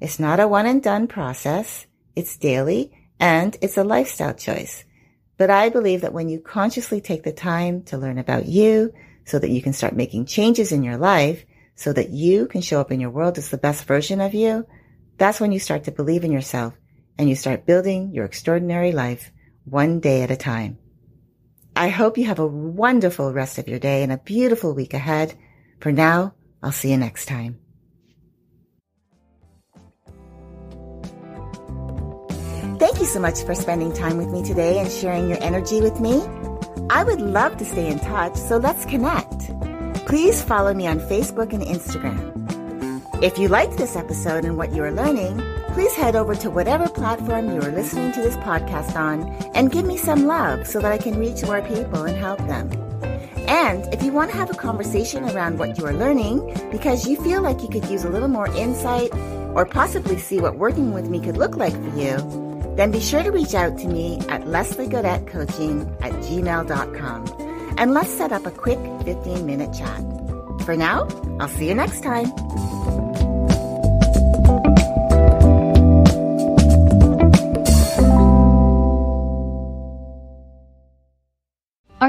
It's 0.00 0.20
not 0.20 0.40
a 0.40 0.46
one 0.46 0.66
and 0.66 0.82
done 0.82 1.08
process. 1.08 1.86
It's 2.14 2.36
daily 2.36 2.92
and 3.18 3.56
it's 3.60 3.76
a 3.76 3.84
lifestyle 3.84 4.34
choice. 4.34 4.84
But 5.38 5.50
I 5.50 5.70
believe 5.70 6.02
that 6.02 6.12
when 6.12 6.28
you 6.28 6.40
consciously 6.40 7.00
take 7.00 7.22
the 7.22 7.32
time 7.32 7.82
to 7.84 7.98
learn 7.98 8.18
about 8.18 8.46
you 8.46 8.92
so 9.24 9.38
that 9.38 9.50
you 9.50 9.62
can 9.62 9.72
start 9.72 9.96
making 9.96 10.26
changes 10.26 10.72
in 10.72 10.82
your 10.82 10.96
life 10.96 11.44
so 11.74 11.92
that 11.92 12.10
you 12.10 12.46
can 12.46 12.60
show 12.60 12.80
up 12.80 12.92
in 12.92 13.00
your 13.00 13.10
world 13.10 13.38
as 13.38 13.48
the 13.48 13.58
best 13.58 13.84
version 13.84 14.20
of 14.20 14.34
you, 14.34 14.66
that's 15.18 15.40
when 15.40 15.52
you 15.52 15.58
start 15.58 15.84
to 15.84 15.92
believe 15.92 16.24
in 16.24 16.32
yourself 16.32 16.74
and 17.18 17.28
you 17.28 17.36
start 17.36 17.66
building 17.66 18.12
your 18.12 18.24
extraordinary 18.24 18.92
life 18.92 19.30
one 19.64 20.00
day 20.00 20.22
at 20.22 20.30
a 20.30 20.36
time. 20.36 20.78
I 21.74 21.88
hope 21.88 22.18
you 22.18 22.26
have 22.26 22.38
a 22.38 22.46
wonderful 22.46 23.32
rest 23.32 23.58
of 23.58 23.68
your 23.68 23.78
day 23.78 24.02
and 24.02 24.12
a 24.12 24.18
beautiful 24.18 24.74
week 24.74 24.94
ahead. 24.94 25.34
For 25.80 25.92
now, 25.92 26.34
I'll 26.62 26.72
see 26.72 26.90
you 26.90 26.96
next 26.96 27.26
time. 27.26 27.58
Thank 32.78 32.98
you 32.98 33.06
so 33.06 33.20
much 33.20 33.42
for 33.44 33.54
spending 33.54 33.92
time 33.92 34.18
with 34.18 34.28
me 34.28 34.42
today 34.42 34.78
and 34.78 34.90
sharing 34.90 35.28
your 35.28 35.42
energy 35.42 35.80
with 35.80 36.00
me. 36.00 36.20
I 36.90 37.04
would 37.04 37.20
love 37.20 37.56
to 37.58 37.64
stay 37.64 37.88
in 37.88 38.00
touch, 38.00 38.34
so 38.36 38.56
let's 38.56 38.84
connect. 38.86 39.50
Please 40.06 40.42
follow 40.42 40.74
me 40.74 40.86
on 40.86 40.98
Facebook 40.98 41.52
and 41.52 41.62
Instagram. 41.62 42.41
If 43.22 43.38
you 43.38 43.46
liked 43.46 43.76
this 43.76 43.94
episode 43.94 44.44
and 44.44 44.56
what 44.56 44.72
you 44.72 44.82
are 44.82 44.90
learning, 44.90 45.40
please 45.74 45.94
head 45.94 46.16
over 46.16 46.34
to 46.34 46.50
whatever 46.50 46.88
platform 46.88 47.54
you 47.54 47.60
are 47.62 47.70
listening 47.70 48.10
to 48.14 48.20
this 48.20 48.34
podcast 48.38 48.96
on 48.96 49.28
and 49.54 49.70
give 49.70 49.84
me 49.84 49.96
some 49.96 50.26
love 50.26 50.66
so 50.66 50.80
that 50.80 50.90
I 50.90 50.98
can 50.98 51.16
reach 51.16 51.44
more 51.44 51.62
people 51.62 52.02
and 52.02 52.16
help 52.16 52.40
them. 52.48 52.68
And 53.46 53.86
if 53.94 54.02
you 54.02 54.10
want 54.10 54.32
to 54.32 54.36
have 54.36 54.50
a 54.50 54.54
conversation 54.54 55.22
around 55.22 55.60
what 55.60 55.78
you 55.78 55.86
are 55.86 55.92
learning 55.92 56.68
because 56.72 57.06
you 57.06 57.16
feel 57.22 57.42
like 57.42 57.62
you 57.62 57.68
could 57.68 57.88
use 57.88 58.02
a 58.02 58.08
little 58.10 58.26
more 58.26 58.48
insight 58.56 59.14
or 59.54 59.66
possibly 59.66 60.18
see 60.18 60.40
what 60.40 60.58
working 60.58 60.92
with 60.92 61.08
me 61.08 61.20
could 61.20 61.36
look 61.36 61.54
like 61.54 61.74
for 61.74 61.96
you, 61.96 62.16
then 62.76 62.90
be 62.90 62.98
sure 62.98 63.22
to 63.22 63.30
reach 63.30 63.54
out 63.54 63.78
to 63.78 63.86
me 63.86 64.18
at 64.30 64.42
lesliegodettecoaching 64.46 65.96
at 66.02 66.12
gmail.com 66.24 67.74
and 67.78 67.94
let's 67.94 68.12
set 68.12 68.32
up 68.32 68.46
a 68.46 68.50
quick 68.50 68.80
15 69.04 69.46
minute 69.46 69.72
chat. 69.72 70.02
For 70.66 70.76
now, 70.76 71.06
I'll 71.38 71.46
see 71.46 71.68
you 71.68 71.74
next 71.76 72.02
time. 72.02 72.32